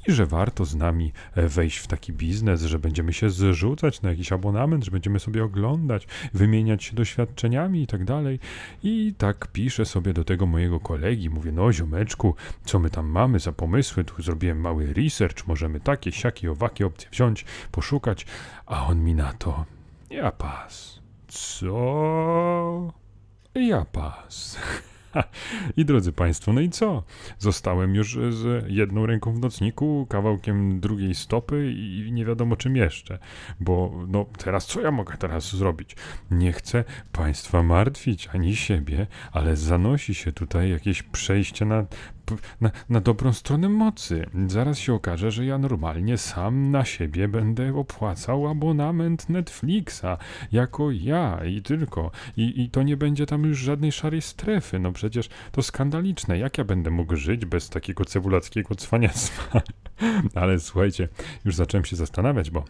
i 0.09 0.13
że 0.13 0.27
warto 0.27 0.65
z 0.65 0.75
nami 0.75 1.13
e, 1.35 1.49
wejść 1.49 1.79
w 1.79 1.87
taki 1.87 2.13
biznes, 2.13 2.63
że 2.63 2.79
będziemy 2.79 3.13
się 3.13 3.31
zrzucać 3.31 4.03
na 4.03 4.11
jakiś 4.11 4.33
abonament, 4.33 4.85
że 4.85 4.91
będziemy 4.91 5.21
sobie 5.21 5.45
oglądać, 5.45 6.07
wymieniać 6.35 6.85
się 6.85 6.97
doświadczeniami 6.97 7.83
i 7.83 7.87
tak 7.87 8.05
dalej. 8.05 8.39
I 8.83 9.15
tak 9.19 9.47
piszę 9.47 9.85
sobie 9.85 10.13
do 10.13 10.25
tego 10.25 10.47
mojego 10.47 10.81
kolegi, 10.81 11.31
mówię, 11.31 11.53
no 11.53 11.73
ziomeczku, 11.73 12.35
co 12.65 12.79
my 12.79 12.91
tam 12.91 13.07
mamy 13.07 13.39
za 13.39 13.53
pomysły, 13.53 14.05
tu 14.05 14.23
zrobiłem 14.23 14.61
mały 14.61 14.93
research, 14.93 15.47
możemy 15.47 15.81
takie, 15.81 16.13
siakie, 16.13 16.53
owakie 16.53 16.87
opcje 16.87 17.11
wziąć, 17.11 17.45
poszukać, 17.73 18.27
a 18.67 18.87
on 18.87 19.05
mi 19.05 19.15
na 19.15 19.33
to, 19.33 19.65
ja 20.11 20.31
pas. 20.31 21.01
Co? 21.29 22.93
Ja 23.55 23.85
pas. 23.85 24.57
I 25.77 25.85
drodzy 25.85 26.13
Państwo, 26.13 26.53
no 26.53 26.61
i 26.61 26.71
co? 26.71 27.03
Zostałem 27.39 27.95
już 27.95 28.19
z 28.31 28.65
jedną 28.69 29.07
ręką 29.07 29.33
w 29.33 29.39
nocniku, 29.39 30.07
kawałkiem 30.11 30.81
drugiej 30.81 31.15
stopy 31.15 31.73
i 31.73 32.13
nie 32.13 32.25
wiadomo 32.25 32.57
czym 32.57 32.77
jeszcze. 32.77 33.19
Bo 33.61 34.05
no 34.09 34.27
teraz 34.39 34.67
co 34.67 34.81
ja 34.81 34.91
mogę 34.91 35.17
teraz 35.17 35.57
zrobić? 35.57 35.97
Nie 36.31 36.53
chcę 36.53 36.85
Państwa 37.13 37.63
martwić, 37.63 38.29
ani 38.33 38.57
siebie, 38.57 39.07
ale 39.33 39.57
zanosi 39.57 40.15
się 40.15 40.33
tutaj 40.33 40.71
jakieś 40.71 41.03
przejście 41.03 41.65
na 41.65 41.87
na, 42.61 42.71
na 42.89 43.01
dobrą 43.01 43.33
stronę 43.33 43.69
mocy. 43.69 44.27
Zaraz 44.47 44.79
się 44.79 44.95
okaże, 44.95 45.31
że 45.31 45.47
ja 45.47 45.59
normalnie 45.59 46.19
sam 46.19 46.71
na 46.71 46.85
siebie 46.85 47.29
będę 47.29 47.75
opłacał 47.75 48.49
abonament 48.49 49.29
Netflixa, 49.29 50.19
jako 50.53 50.91
ja 50.91 51.45
i 51.45 51.63
tylko. 51.63 52.11
I, 52.37 52.63
I 52.63 52.71
to 52.71 52.83
nie 52.83 52.97
będzie 52.97 53.27
tam 53.27 53.43
już 53.43 53.59
żadnej 53.59 53.93
szarej 53.93 54.23
strefy. 54.23 54.79
No 54.79 54.93
przecież 54.93 55.29
to 55.53 55.63
skandaliczne. 55.63 56.39
Jak 56.39 56.59
ja 56.59 56.65
będę 56.65 56.91
mógł 56.91 57.17
żyć 57.17 57.45
bez 57.45 57.69
takiego 57.69 58.05
cebulackiego 58.05 58.75
cwaniactwa? 58.75 59.61
Ale 60.35 60.61
słuchajcie, 60.61 61.09
już 61.45 61.55
zacząłem 61.55 61.85
się 61.85 61.97
zastanawiać, 61.97 62.51
bo 62.51 62.65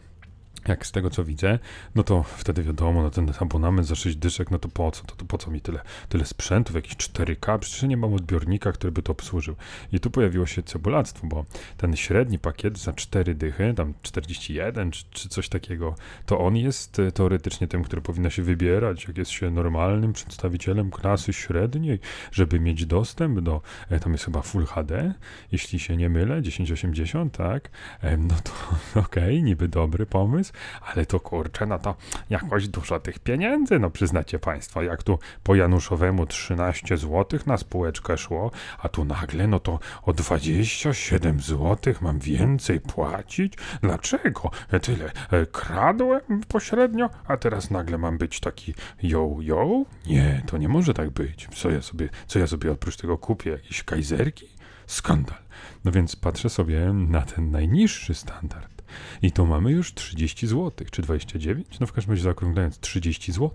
jak 0.68 0.86
z 0.86 0.92
tego 0.92 1.10
co 1.10 1.24
widzę, 1.24 1.58
no 1.94 2.02
to 2.02 2.22
wtedy 2.22 2.62
wiadomo, 2.62 3.02
no 3.02 3.10
ten 3.10 3.32
abonament 3.40 3.88
za 3.88 3.94
6 3.94 4.16
dyszek, 4.16 4.50
no 4.50 4.58
to 4.58 4.68
po 4.68 4.90
co? 4.90 5.04
To, 5.04 5.16
to 5.16 5.24
po 5.24 5.38
co 5.38 5.50
mi 5.50 5.60
tyle, 5.60 5.80
tyle 6.08 6.24
sprzętów, 6.24 6.76
jakieś 6.76 6.96
4K? 6.96 7.58
Przecież 7.58 7.82
nie 7.82 7.96
mam 7.96 8.14
odbiornika, 8.14 8.72
który 8.72 8.92
by 8.92 9.02
to 9.02 9.12
obsłużył. 9.12 9.56
I 9.92 10.00
tu 10.00 10.10
pojawiło 10.10 10.46
się 10.46 10.62
cebulactwo, 10.62 11.26
bo 11.26 11.44
ten 11.76 11.96
średni 11.96 12.38
pakiet 12.38 12.78
za 12.78 12.92
4 12.92 13.34
dychy, 13.34 13.74
tam 13.76 13.94
41 14.02 14.90
czy, 14.90 15.04
czy 15.10 15.28
coś 15.28 15.48
takiego, 15.48 15.94
to 16.26 16.38
on 16.38 16.56
jest 16.56 16.98
e, 16.98 17.12
teoretycznie 17.12 17.68
tym, 17.68 17.82
który 17.82 18.02
powinno 18.02 18.30
się 18.30 18.42
wybierać, 18.42 19.08
jak 19.08 19.18
jest 19.18 19.30
się 19.30 19.50
normalnym 19.50 20.12
przedstawicielem 20.12 20.90
klasy 20.90 21.32
średniej, 21.32 21.98
żeby 22.32 22.60
mieć 22.60 22.86
dostęp 22.86 23.40
do, 23.40 23.62
e, 23.90 24.00
tam 24.00 24.12
jest 24.12 24.24
chyba 24.24 24.42
Full 24.42 24.66
HD, 24.66 25.14
jeśli 25.52 25.78
się 25.78 25.96
nie 25.96 26.08
mylę, 26.08 26.42
1080, 26.42 27.36
tak? 27.36 27.70
No 28.18 28.34
to 28.44 28.52
okej, 29.00 29.24
okay, 29.24 29.42
niby 29.42 29.68
dobry 29.68 30.06
pomysł, 30.06 30.52
ale 30.80 31.06
to 31.06 31.20
kurczę, 31.20 31.66
no 31.66 31.78
to 31.78 31.94
jakoś 32.30 32.68
dużo 32.68 33.00
tych 33.00 33.18
pieniędzy, 33.18 33.78
no 33.78 33.90
przyznacie 33.90 34.38
Państwo, 34.38 34.82
jak 34.82 35.02
tu 35.02 35.18
po 35.42 35.54
Januszowemu 35.54 36.26
13 36.26 36.96
zł 36.96 37.40
na 37.46 37.56
spółeczkę 37.56 38.18
szło, 38.18 38.50
a 38.78 38.88
tu 38.88 39.04
nagle, 39.04 39.46
no 39.46 39.60
to 39.60 39.78
o 40.02 40.12
27 40.12 41.40
zł 41.40 41.94
mam 42.00 42.18
więcej 42.18 42.80
płacić? 42.80 43.54
Dlaczego? 43.80 44.50
Tyle 44.82 45.12
e, 45.30 45.46
kradłem 45.46 46.40
pośrednio, 46.48 47.10
a 47.26 47.36
teraz 47.36 47.70
nagle 47.70 47.98
mam 47.98 48.18
być 48.18 48.40
taki 48.40 48.74
yo 49.02 49.36
yo? 49.40 49.84
Nie, 50.06 50.42
to 50.46 50.58
nie 50.58 50.68
może 50.68 50.94
tak 50.94 51.10
być. 51.10 51.48
Co 51.56 51.70
ja 51.70 51.82
sobie, 51.82 52.08
co 52.26 52.38
ja 52.38 52.46
sobie 52.46 52.72
oprócz 52.72 52.96
tego 52.96 53.18
kupię? 53.18 53.50
Jakieś 53.50 53.82
kajzerki? 53.82 54.48
Skandal. 54.86 55.38
No 55.84 55.92
więc 55.92 56.16
patrzę 56.16 56.50
sobie 56.50 56.92
na 56.92 57.22
ten 57.22 57.50
najniższy 57.50 58.14
standard 58.14 58.75
i 59.22 59.32
to 59.32 59.46
mamy 59.46 59.72
już 59.72 59.94
30 59.94 60.46
zł, 60.46 60.86
czy 60.90 61.02
29? 61.02 61.80
No 61.80 61.86
w 61.86 61.92
każdym 61.92 62.12
razie 62.12 62.22
zaokrąglając 62.22 62.78
30 62.78 63.32
zł. 63.32 63.50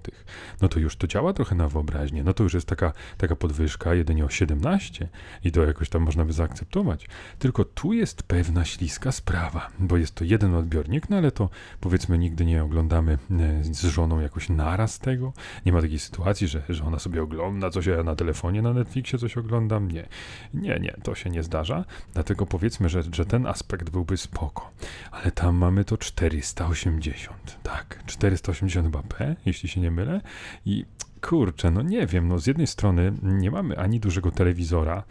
No 0.62 0.68
to 0.68 0.80
już 0.80 0.96
to 0.96 1.08
działa 1.08 1.34
trochę 1.34 1.56
na 1.56 1.68
wyobraźnię. 1.68 2.24
No 2.24 2.34
to 2.34 2.44
już 2.44 2.54
jest 2.54 2.68
taka, 2.68 2.94
taka 3.18 3.36
podwyżka 3.36 3.94
jedynie 3.94 4.26
o 4.26 4.30
17 4.30 5.10
i 5.44 5.52
to 5.52 5.64
jakoś 5.66 5.90
tam 5.90 6.02
można 6.02 6.26
by 6.26 6.34
zaakceptować. 6.34 7.08
Tylko 7.40 7.66
tu 7.66 7.94
jest 7.94 8.24
pewna 8.24 8.66
śliska 8.66 9.12
sprawa, 9.12 9.70
bo 9.80 9.98
jest 9.98 10.16
to 10.16 10.24
jeden 10.24 10.56
odbiornik, 10.56 11.10
no 11.10 11.18
ale 11.18 11.32
to 11.32 11.50
powiedzmy 11.80 12.18
nigdy 12.18 12.46
nie 12.46 12.64
oglądamy 12.64 13.18
e, 13.40 13.64
z 13.64 13.84
żoną 13.84 14.20
jakoś 14.20 14.50
naraz 14.50 15.00
tego. 15.00 15.34
Nie 15.66 15.72
ma 15.74 15.82
takiej 15.82 16.00
sytuacji, 16.00 16.48
że, 16.48 16.64
że 16.70 16.84
ona 16.84 17.00
sobie 17.00 17.24
ogląda 17.24 17.70
coś, 17.70 17.86
ja 17.86 18.04
na 18.04 18.16
telefonie 18.16 18.62
na 18.62 18.74
Netflixie 18.74 19.20
coś 19.20 19.38
oglądam. 19.38 19.92
Nie, 19.92 20.08
nie, 20.54 20.80
nie, 20.80 20.96
to 21.04 21.16
się 21.16 21.30
nie 21.30 21.44
zdarza. 21.44 21.86
Dlatego 22.14 22.46
powiedzmy, 22.46 22.90
że, 22.90 23.04
że 23.12 23.26
ten 23.26 23.48
aspekt 23.48 23.90
byłby 23.90 24.18
spoko 24.18 24.72
ale 25.22 25.32
tam 25.32 25.56
mamy 25.56 25.86
to 25.86 25.98
480. 25.98 27.58
Tak, 27.64 28.04
480 28.06 28.88
chyba 28.88 29.04
P, 29.04 29.36
jeśli 29.46 29.70
się 29.70 29.82
nie 29.82 29.92
mylę. 29.92 30.22
I 30.66 30.86
Kurczę, 31.22 31.72
no 31.72 31.82
nie 31.82 32.08
wiem, 32.08 32.28
no 32.28 32.40
z 32.40 32.48
jednej 32.48 32.68
strony 32.68 33.14
nie 33.24 33.52
mamy 33.52 33.78
ani 33.78 34.00
dużego 34.00 34.32
telewizora, 34.32 35.04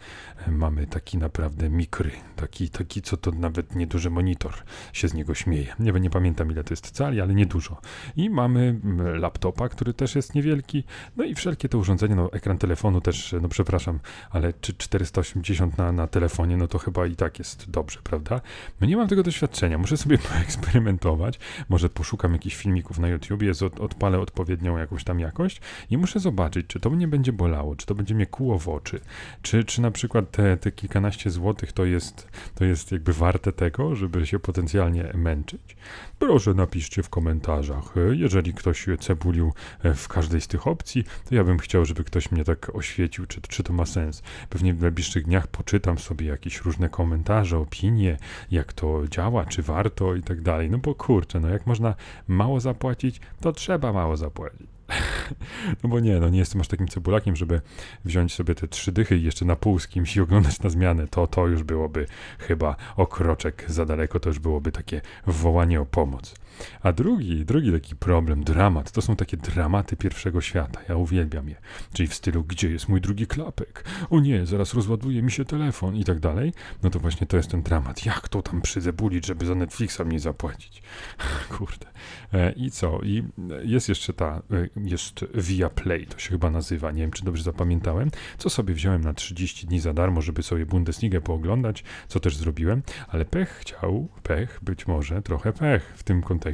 mamy 0.47 0.87
taki 0.87 1.17
naprawdę 1.17 1.69
mikry, 1.69 2.11
taki, 2.35 2.69
taki 2.69 3.01
co 3.01 3.17
to 3.17 3.31
nawet 3.31 3.75
nieduży 3.75 4.09
monitor 4.09 4.53
się 4.93 5.07
z 5.07 5.13
niego 5.13 5.35
śmieje. 5.35 5.75
Nie, 5.79 5.91
nie 5.91 6.09
pamiętam 6.09 6.51
ile 6.51 6.63
to 6.63 6.73
jest 6.73 6.91
cali, 6.91 7.21
ale 7.21 7.33
niedużo. 7.33 7.77
I 8.15 8.29
mamy 8.29 8.79
mm, 8.83 9.17
laptopa, 9.17 9.69
który 9.69 9.93
też 9.93 10.15
jest 10.15 10.35
niewielki, 10.35 10.83
no 11.17 11.23
i 11.23 11.35
wszelkie 11.35 11.69
te 11.69 11.77
urządzenia, 11.77 12.15
no 12.15 12.31
ekran 12.31 12.57
telefonu 12.57 13.01
też, 13.01 13.35
no 13.41 13.49
przepraszam, 13.49 13.99
ale 14.29 14.53
czy 14.53 14.73
480 14.73 15.77
na, 15.77 15.91
na 15.91 16.07
telefonie, 16.07 16.57
no 16.57 16.67
to 16.67 16.77
chyba 16.77 17.05
i 17.07 17.15
tak 17.15 17.39
jest 17.39 17.71
dobrze, 17.71 17.99
prawda? 18.03 18.41
No 18.81 18.87
nie 18.87 18.97
mam 18.97 19.07
tego 19.07 19.23
doświadczenia, 19.23 19.77
muszę 19.77 19.97
sobie 19.97 20.17
poeksperymentować, 20.33 21.39
może 21.69 21.89
poszukam 21.89 22.33
jakichś 22.33 22.55
filmików 22.55 22.99
na 22.99 23.07
YouTubie, 23.07 23.51
odpalę 23.79 24.19
odpowiednią 24.19 24.77
jakąś 24.77 25.03
tam 25.03 25.19
jakość 25.19 25.61
i 25.89 26.00
muszę 26.01 26.19
zobaczyć, 26.19 26.67
czy 26.67 26.79
to 26.79 26.89
mnie 26.89 27.07
będzie 27.07 27.33
bolało, 27.33 27.75
czy 27.75 27.85
to 27.85 27.95
będzie 27.95 28.15
mnie 28.15 28.25
kuło 28.25 28.59
w 28.59 28.69
oczy, 28.69 28.99
czy, 29.41 29.63
czy 29.63 29.81
na 29.81 29.91
przykład 29.91 30.31
te, 30.31 30.57
te 30.57 30.71
kilkanaście 30.71 31.29
złotych 31.29 31.73
to 31.73 31.85
jest, 31.85 32.27
to 32.55 32.65
jest 32.65 32.91
jakby 32.91 33.13
warte 33.13 33.51
tego, 33.51 33.95
żeby 33.95 34.27
się 34.27 34.39
potencjalnie 34.39 35.11
męczyć. 35.13 35.75
Proszę 36.19 36.53
napiszcie 36.53 37.03
w 37.03 37.09
komentarzach. 37.09 37.93
Jeżeli 38.11 38.53
ktoś 38.53 38.85
cebulił 38.99 39.53
e, 39.83 39.93
w 39.93 40.07
każdej 40.07 40.41
z 40.41 40.47
tych 40.47 40.67
opcji, 40.67 41.03
to 41.29 41.35
ja 41.35 41.43
bym 41.43 41.57
chciał, 41.57 41.85
żeby 41.85 42.03
ktoś 42.03 42.31
mnie 42.31 42.43
tak 42.43 42.75
oświecił, 42.75 43.25
czy, 43.25 43.41
czy 43.41 43.63
to 43.63 43.73
ma 43.73 43.85
sens. 43.85 44.23
Pewnie 44.49 44.73
w 44.73 44.81
najbliższych 44.81 45.25
dniach 45.25 45.47
poczytam 45.47 45.97
sobie 45.97 46.27
jakieś 46.27 46.61
różne 46.61 46.89
komentarze, 46.89 47.57
opinie, 47.57 48.17
jak 48.51 48.73
to 48.73 49.07
działa, 49.07 49.45
czy 49.45 49.61
warto 49.61 50.15
i 50.15 50.21
tak 50.21 50.41
dalej. 50.41 50.69
No 50.69 50.77
bo 50.77 50.95
kurczę, 50.95 51.39
no 51.39 51.49
jak 51.49 51.67
można 51.67 51.95
mało 52.27 52.59
zapłacić, 52.59 53.21
to 53.41 53.51
trzeba 53.51 53.93
mało 53.93 54.17
zapłacić. 54.17 54.67
No 55.83 55.89
bo 55.89 55.99
nie, 55.99 56.19
no 56.19 56.29
nie 56.29 56.39
jestem 56.39 56.61
aż 56.61 56.67
takim 56.67 56.87
cebulakiem, 56.87 57.35
żeby 57.35 57.61
wziąć 58.05 58.33
sobie 58.33 58.55
te 58.55 58.67
trzy 58.67 58.91
dychy 58.91 59.17
i 59.17 59.23
jeszcze 59.23 59.45
na 59.45 59.55
pół 59.55 59.79
z 59.79 59.87
kimś 59.87 60.15
i 60.15 60.21
oglądać 60.25 60.59
na 60.59 60.69
zmianę. 60.69 61.07
To, 61.07 61.27
to 61.27 61.47
już 61.47 61.63
byłoby 61.63 62.05
chyba 62.39 62.75
o 62.97 63.07
kroczek 63.07 63.65
za 63.67 63.85
daleko, 63.85 64.19
to 64.19 64.29
już 64.29 64.39
byłoby 64.39 64.71
takie 64.71 65.01
wołanie 65.27 65.81
o 65.81 65.85
pomoc. 65.85 66.35
A 66.81 66.91
drugi, 66.91 67.45
drugi 67.45 67.71
taki 67.71 67.95
problem, 67.95 68.43
dramat, 68.43 68.91
to 68.91 69.01
są 69.01 69.15
takie 69.15 69.37
dramaty 69.37 69.95
pierwszego 69.95 70.41
świata. 70.41 70.79
Ja 70.89 70.95
uwielbiam 70.95 71.49
je. 71.49 71.55
Czyli 71.93 72.07
w 72.07 72.13
stylu, 72.13 72.43
gdzie 72.43 72.69
jest 72.69 72.89
mój 72.89 73.01
drugi 73.01 73.27
klapek? 73.27 73.83
O 74.09 74.19
nie, 74.19 74.45
zaraz 74.45 74.73
rozładuje 74.73 75.21
mi 75.21 75.31
się 75.31 75.45
telefon 75.45 75.95
i 75.95 76.03
tak 76.03 76.19
dalej. 76.19 76.53
No 76.83 76.89
to 76.89 76.99
właśnie 76.99 77.27
to 77.27 77.37
jest 77.37 77.51
ten 77.51 77.63
dramat. 77.63 78.05
Jak 78.05 78.29
to 78.29 78.41
tam 78.41 78.61
przyzebulić, 78.61 79.25
żeby 79.25 79.45
za 79.45 79.55
Netflixa 79.55 80.01
mnie 80.05 80.19
zapłacić? 80.19 80.81
Kurde. 81.57 81.87
E, 82.33 82.51
I 82.51 82.71
co? 82.71 83.01
I 83.01 83.23
jest 83.63 83.89
jeszcze 83.89 84.13
ta, 84.13 84.41
e, 84.51 84.67
jest 84.75 85.25
Via 85.35 85.69
Play, 85.69 86.07
to 86.07 86.19
się 86.19 86.29
chyba 86.29 86.49
nazywa, 86.49 86.91
nie 86.91 87.01
wiem 87.01 87.11
czy 87.11 87.25
dobrze 87.25 87.43
zapamiętałem, 87.43 88.11
co 88.37 88.49
sobie 88.49 88.73
wziąłem 88.73 89.01
na 89.01 89.13
30 89.13 89.67
dni 89.67 89.79
za 89.79 89.93
darmo, 89.93 90.21
żeby 90.21 90.43
sobie 90.43 90.65
Bundesligę 90.65 91.21
pooglądać, 91.21 91.83
co 92.07 92.19
też 92.19 92.37
zrobiłem, 92.37 92.81
ale 93.07 93.25
pech 93.25 93.49
chciał, 93.49 94.07
pech, 94.23 94.59
być 94.61 94.87
może 94.87 95.21
trochę 95.21 95.53
pech 95.53 95.93
w 95.95 96.03
tym 96.03 96.21
kontekście 96.21 96.50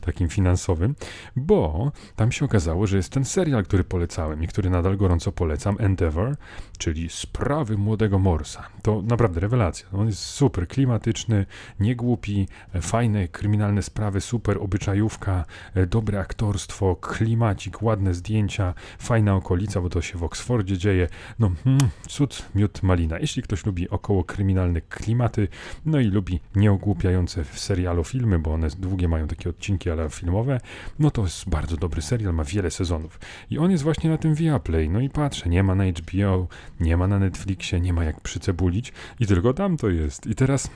takim 0.00 0.28
finansowym, 0.28 0.94
bo 1.36 1.92
tam 2.16 2.32
się 2.32 2.44
okazało, 2.44 2.86
że 2.86 2.96
jest 2.96 3.12
ten 3.12 3.24
serial, 3.24 3.64
który 3.64 3.84
polecałem 3.84 4.42
i 4.42 4.48
który 4.48 4.70
nadal 4.70 4.96
gorąco 4.96 5.32
polecam, 5.32 5.76
Endeavor, 5.78 6.36
czyli 6.78 7.08
Sprawy 7.08 7.78
Młodego 7.78 8.18
Morsa. 8.18 8.68
To 8.82 9.02
naprawdę 9.02 9.40
rewelacja. 9.40 9.88
On 9.92 10.06
jest 10.06 10.20
super 10.20 10.68
klimatyczny, 10.68 11.46
niegłupi, 11.80 12.48
fajne 12.80 13.28
kryminalne 13.28 13.82
sprawy, 13.82 14.20
super 14.20 14.58
obyczajówka, 14.60 15.44
dobre 15.86 16.20
aktorstwo, 16.20 16.96
klimacik, 16.96 17.82
ładne 17.82 18.14
zdjęcia, 18.14 18.74
fajna 18.98 19.34
okolica, 19.34 19.80
bo 19.80 19.88
to 19.88 20.02
się 20.02 20.18
w 20.18 20.24
Oksfordzie 20.24 20.78
dzieje. 20.78 21.08
No, 21.38 21.50
hmm, 21.64 21.88
cud, 22.08 22.44
miód, 22.54 22.82
malina. 22.82 23.18
Jeśli 23.18 23.42
ktoś 23.42 23.66
lubi 23.66 23.90
około 23.90 24.24
kryminalne 24.24 24.80
klimaty, 24.80 25.48
no 25.86 26.00
i 26.00 26.04
lubi 26.04 26.40
nieogłupiające 26.56 27.44
w 27.44 27.58
serialu 27.58 28.04
filmy, 28.04 28.38
bo 28.38 28.52
one 28.52 28.68
długie 28.78 29.08
mają 29.08 29.26
takie 29.26 29.37
odcinki, 29.46 29.90
ale 29.90 30.10
filmowe, 30.10 30.60
no 30.98 31.10
to 31.10 31.22
jest 31.22 31.48
bardzo 31.48 31.76
dobry 31.76 32.02
serial, 32.02 32.34
ma 32.34 32.44
wiele 32.44 32.70
sezonów. 32.70 33.20
I 33.50 33.58
on 33.58 33.70
jest 33.70 33.84
właśnie 33.84 34.10
na 34.10 34.18
tym 34.18 34.34
Viaplay. 34.34 34.88
No 34.88 35.00
i 35.00 35.10
patrzę, 35.10 35.48
nie 35.48 35.62
ma 35.62 35.74
na 35.74 35.84
HBO, 35.84 36.46
nie 36.80 36.96
ma 36.96 37.08
na 37.08 37.18
Netflixie, 37.18 37.80
nie 37.80 37.92
ma 37.92 38.04
jak 38.04 38.20
przycebulić 38.20 38.92
i 39.20 39.26
tylko 39.26 39.54
tam 39.54 39.76
to 39.76 39.88
jest. 39.88 40.26
I 40.26 40.34
teraz 40.34 40.70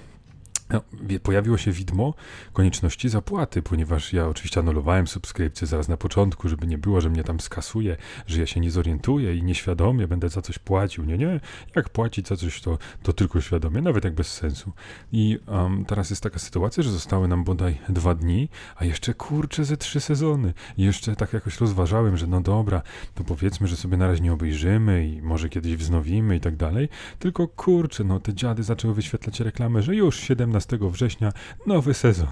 no, 0.72 0.82
pojawiło 1.22 1.56
się 1.56 1.72
widmo 1.72 2.14
konieczności 2.52 3.08
zapłaty, 3.08 3.62
ponieważ 3.62 4.12
ja 4.12 4.28
oczywiście 4.28 4.61
anulowałem 4.61 5.06
subskrypcję 5.06 5.66
zaraz 5.66 5.88
na 5.88 5.96
początku, 5.96 6.48
żeby 6.48 6.66
nie 6.66 6.78
było, 6.78 7.00
że 7.00 7.11
mnie 7.11 7.24
tam 7.24 7.40
skasuje, 7.40 7.96
że 8.26 8.40
ja 8.40 8.46
się 8.46 8.61
nie 8.61 8.70
zorientuję 8.70 9.37
i 9.37 9.42
nieświadomie 9.42 10.08
będę 10.08 10.28
za 10.28 10.42
coś 10.42 10.58
płacił. 10.58 11.04
Nie, 11.04 11.18
nie, 11.18 11.40
jak 11.76 11.88
płacić 11.90 12.28
za 12.28 12.37
coś, 12.37 12.61
to, 12.61 12.78
to 13.02 13.12
tylko 13.12 13.40
świadomie, 13.40 13.82
nawet 13.82 14.04
jak 14.04 14.14
bez 14.14 14.32
sensu. 14.32 14.72
I 15.12 15.38
um, 15.46 15.85
teraz 15.85 16.11
jest 16.11 16.22
taka 16.22 16.38
sytuacja, 16.38 16.82
że 16.82 16.90
zostały 16.90 17.28
nam 17.28 17.44
bodaj 17.44 17.78
dwa 17.88 18.14
dni, 18.14 18.48
a 18.76 18.85
jeszcze 18.85 19.14
kurczę 19.14 19.64
ze 19.64 19.76
trzy 19.76 20.00
sezony. 20.00 20.54
I 20.76 20.82
jeszcze 20.82 21.16
tak 21.16 21.32
jakoś 21.32 21.61
rozważałem, 21.61 22.16
że 22.16 22.26
no 22.26 22.40
dobra, 22.40 22.82
to 23.14 23.24
powiedzmy, 23.24 23.68
że 23.68 23.76
sobie 23.76 23.96
na 23.96 24.06
razie 24.06 24.22
nie 24.22 24.32
obejrzymy 24.32 25.08
i 25.08 25.22
może 25.22 25.48
kiedyś 25.48 25.76
wznowimy 25.76 26.37
i 26.37 26.40
tak 26.40 26.56
dalej. 26.56 26.88
Tylko 27.18 27.48
kurczę, 27.48 28.04
no 28.04 28.20
te 28.20 28.35
dziady 28.35 28.62
zaczęły 28.62 28.94
wyświetlać 28.94 29.40
reklamę, 29.40 29.82
że 29.82 29.96
już 29.96 30.20
17 30.20 30.62
15 30.66 30.90
września 30.90 31.33
nowy 31.66 31.94
sezon. 31.94 32.29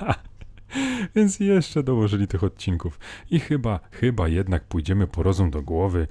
Więc 1.14 1.40
jeszcze 1.40 1.82
dołożyli 1.82 2.26
tych 2.26 2.44
odcinków. 2.44 2.98
I 3.30 3.40
chyba, 3.40 3.80
chyba 3.92 4.28
jednak 4.28 4.64
pójdziemy 4.64 5.06
po 5.06 5.22
rozum 5.22 5.50
do 5.50 5.62
głowy. 5.62 6.06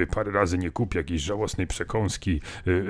E, 0.00 0.06
parę 0.06 0.32
razy 0.32 0.58
nie 0.58 0.70
kupię 0.70 0.98
jakiejś 0.98 1.22
żałosnej 1.22 1.66
przekąski. 1.66 2.40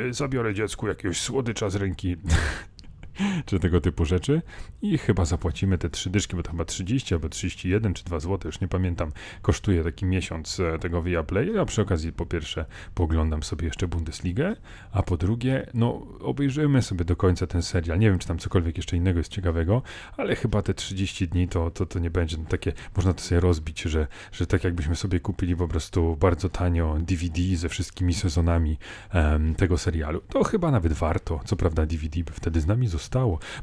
E, 0.09 0.13
zabiorę 0.13 0.55
dziecku 0.55 0.89
jakiegoś 0.89 1.21
słodycza 1.21 1.71
z 1.71 1.77
ręki. 1.77 2.17
czy 3.47 3.59
tego 3.59 3.81
typu 3.81 4.05
rzeczy 4.05 4.43
i 4.83 4.99
chyba 4.99 5.25
zapłacimy 5.25 5.79
te 5.79 5.91
trzy 5.91 6.11
dyszki, 6.11 6.37
bo 6.37 6.43
to 6.43 6.51
chyba 6.51 6.65
30 6.65 7.15
albo 7.15 7.29
31 7.29 7.95
czy 7.95 8.05
2 8.05 8.21
zł, 8.21 8.39
już 8.45 8.61
nie 8.61 8.69
pamiętam, 8.69 9.13
kosztuje 9.43 9.85
taki 9.85 10.07
miesiąc 10.07 10.61
e, 10.61 10.79
tego 10.79 11.03
Viaplay. 11.03 11.55
Ja 11.55 11.65
przy 11.65 11.83
okazji 11.83 12.13
po 12.13 12.27
pierwsze 12.27 12.65
poglądam 12.95 13.43
sobie 13.43 13.67
jeszcze 13.67 13.89
Bundesligę, 13.89 14.57
a 14.93 15.03
po 15.03 15.17
drugie, 15.17 15.67
no 15.75 16.07
obejrzymy 16.21 16.83
sobie 16.83 17.05
do 17.05 17.17
końca 17.17 17.47
ten 17.47 17.63
serial. 17.63 17.99
Nie 17.99 18.11
wiem, 18.11 18.19
czy 18.19 18.29
tam 18.29 18.39
cokolwiek 18.39 18.77
jeszcze 18.77 18.97
innego 18.97 19.19
jest 19.21 19.31
ciekawego, 19.31 19.83
ale 20.17 20.37
chyba 20.37 20.63
te 20.63 20.75
30 20.75 21.29
dni 21.29 21.49
to, 21.49 21.71
to, 21.71 21.87
to 21.87 21.99
nie 21.99 22.11
będzie 22.11 22.37
no, 22.37 22.45
takie, 22.45 22.73
można 22.97 23.13
to 23.13 23.21
sobie 23.21 23.41
rozbić, 23.41 23.83
że, 23.83 24.07
że 24.33 24.47
tak 24.47 24.65
jakbyśmy 24.65 24.97
sobie 24.97 25.21
kupili 25.21 25.57
po 25.57 25.69
prostu 25.69 26.17
bardzo 26.17 26.49
tanio 26.49 26.99
DVD 27.01 27.57
ze 27.57 27.69
wszystkimi 27.69 28.15
sezonami 28.15 28.79
um, 29.15 29.55
tego 29.55 29.79
serialu. 29.79 30.21
To 30.29 30.45
chyba 30.45 30.71
nawet 30.71 30.93
warto, 30.93 31.41
co 31.45 31.57
prawda 31.57 31.87
DVD 31.87 32.25
by 32.25 32.33
wtedy 32.33 32.61
z 32.61 32.67
nami 32.67 32.87
zostało 32.87 33.04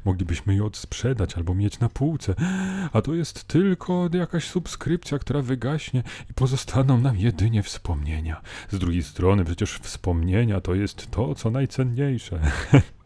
Moglibyśmy 0.05 0.55
je 0.55 0.63
odsprzedać 0.63 1.37
albo 1.37 1.55
mieć 1.55 1.79
na 1.79 1.89
półce. 1.89 2.35
A 2.93 3.01
to 3.01 3.13
jest 3.13 3.43
tylko 3.43 4.09
jakaś 4.13 4.47
subskrypcja, 4.47 5.19
która 5.19 5.41
wygaśnie 5.41 6.03
i 6.29 6.33
pozostaną 6.33 6.97
nam 6.97 7.17
jedynie 7.17 7.63
wspomnienia. 7.63 8.41
Z 8.69 8.79
drugiej 8.79 9.03
strony 9.03 9.45
przecież 9.45 9.79
wspomnienia 9.79 10.61
to 10.61 10.75
jest 10.75 11.11
to, 11.11 11.35
co 11.35 11.51
najcenniejsze. 11.51 12.39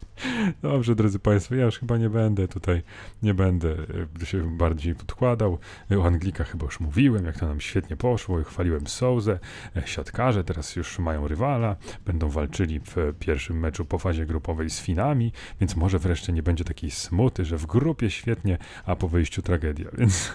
Dobrze, 0.62 0.94
drodzy 0.94 1.18
Państwo, 1.18 1.54
ja 1.54 1.64
już 1.64 1.78
chyba 1.78 1.96
nie 1.96 2.10
będę 2.10 2.48
tutaj, 2.48 2.82
nie 3.22 3.34
będę 3.34 3.76
e, 4.22 4.26
się 4.26 4.56
bardziej 4.56 4.94
podkładał. 4.94 5.58
O 5.98 6.06
Anglikach 6.06 6.50
chyba 6.50 6.64
już 6.64 6.80
mówiłem, 6.80 7.26
jak 7.26 7.38
to 7.38 7.46
nam 7.46 7.60
świetnie 7.60 7.96
poszło. 7.96 8.44
Chwaliłem 8.44 8.86
Souzę. 8.86 9.38
E, 9.76 9.86
siatkarze 9.86 10.44
teraz 10.44 10.76
już 10.76 10.98
mają 10.98 11.28
rywala, 11.28 11.76
będą 12.06 12.28
walczyli 12.28 12.80
w 12.80 12.96
pierwszym 13.18 13.58
meczu 13.58 13.84
po 13.84 13.98
fazie 13.98 14.26
grupowej 14.26 14.70
z 14.70 14.80
Finami, 14.80 15.32
więc 15.60 15.76
może 15.76 15.98
wreszcie 15.98 16.32
nie 16.32 16.42
będzie 16.42 16.64
takiej 16.64 16.90
smuty, 16.90 17.44
że 17.44 17.58
w 17.58 17.66
grupie 17.66 18.10
świetnie, 18.10 18.58
a 18.86 18.96
po 18.96 19.08
wyjściu 19.08 19.42
tragedia. 19.42 19.90
Więc 19.98 20.32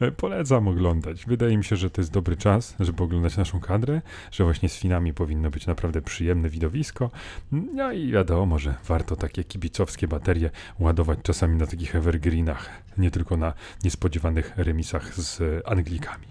e, 0.00 0.10
polecam 0.10 0.68
oglądać. 0.68 1.26
Wydaje 1.26 1.56
mi 1.56 1.64
się, 1.64 1.76
że 1.76 1.90
to 1.90 2.00
jest 2.00 2.12
dobry 2.12 2.36
czas, 2.36 2.76
żeby 2.80 3.02
oglądać 3.02 3.36
naszą 3.36 3.60
kadrę, 3.60 4.02
że 4.30 4.44
właśnie 4.44 4.68
z 4.68 4.78
Finami 4.78 5.14
powinno 5.14 5.50
być 5.50 5.66
naprawdę 5.66 6.02
przyjemne 6.02 6.48
widowisko. 6.48 7.10
No 7.52 7.92
i 7.92 8.12
wiadomo, 8.12 8.58
że 8.58 8.74
warto 8.84 9.11
warto 9.12 9.28
takie 9.28 9.44
kibicowskie 9.44 10.08
baterie 10.08 10.50
ładować 10.78 11.18
czasami 11.22 11.56
na 11.56 11.66
takich 11.66 11.96
evergreenach, 11.96 12.70
nie 12.98 13.10
tylko 13.10 13.36
na 13.36 13.54
niespodziewanych 13.84 14.52
remisach 14.56 15.14
z 15.14 15.62
Anglikami. 15.66 16.26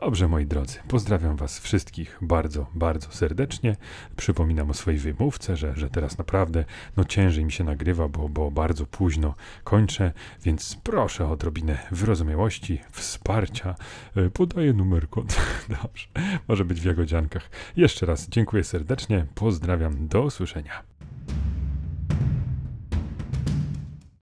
Dobrze, 0.00 0.28
moi 0.28 0.46
drodzy, 0.46 0.78
pozdrawiam 0.88 1.36
Was 1.36 1.58
wszystkich 1.58 2.18
bardzo, 2.20 2.66
bardzo 2.74 3.10
serdecznie. 3.10 3.76
Przypominam 4.16 4.70
o 4.70 4.74
swojej 4.74 5.00
wymówce, 5.00 5.56
że, 5.56 5.72
że 5.76 5.90
teraz 5.90 6.18
naprawdę 6.18 6.64
no, 6.96 7.04
ciężej 7.04 7.44
mi 7.44 7.52
się 7.52 7.64
nagrywa, 7.64 8.08
bo, 8.08 8.28
bo 8.28 8.50
bardzo 8.50 8.86
późno 8.86 9.34
kończę, 9.64 10.12
więc 10.44 10.76
proszę 10.82 11.24
o 11.24 11.30
odrobinę 11.30 11.78
wyrozumiałości, 11.90 12.80
wsparcia. 12.90 13.74
E, 14.16 14.30
podaję 14.30 14.72
numer 14.72 15.08
konta. 15.08 15.42
Dobrze, 15.82 16.08
może 16.48 16.64
być 16.64 16.80
w 16.80 16.84
Jagodziankach. 16.84 17.50
Jeszcze 17.76 18.06
raz 18.06 18.28
dziękuję 18.28 18.64
serdecznie, 18.64 19.26
pozdrawiam, 19.34 20.08
do 20.08 20.22
usłyszenia. 20.22 20.82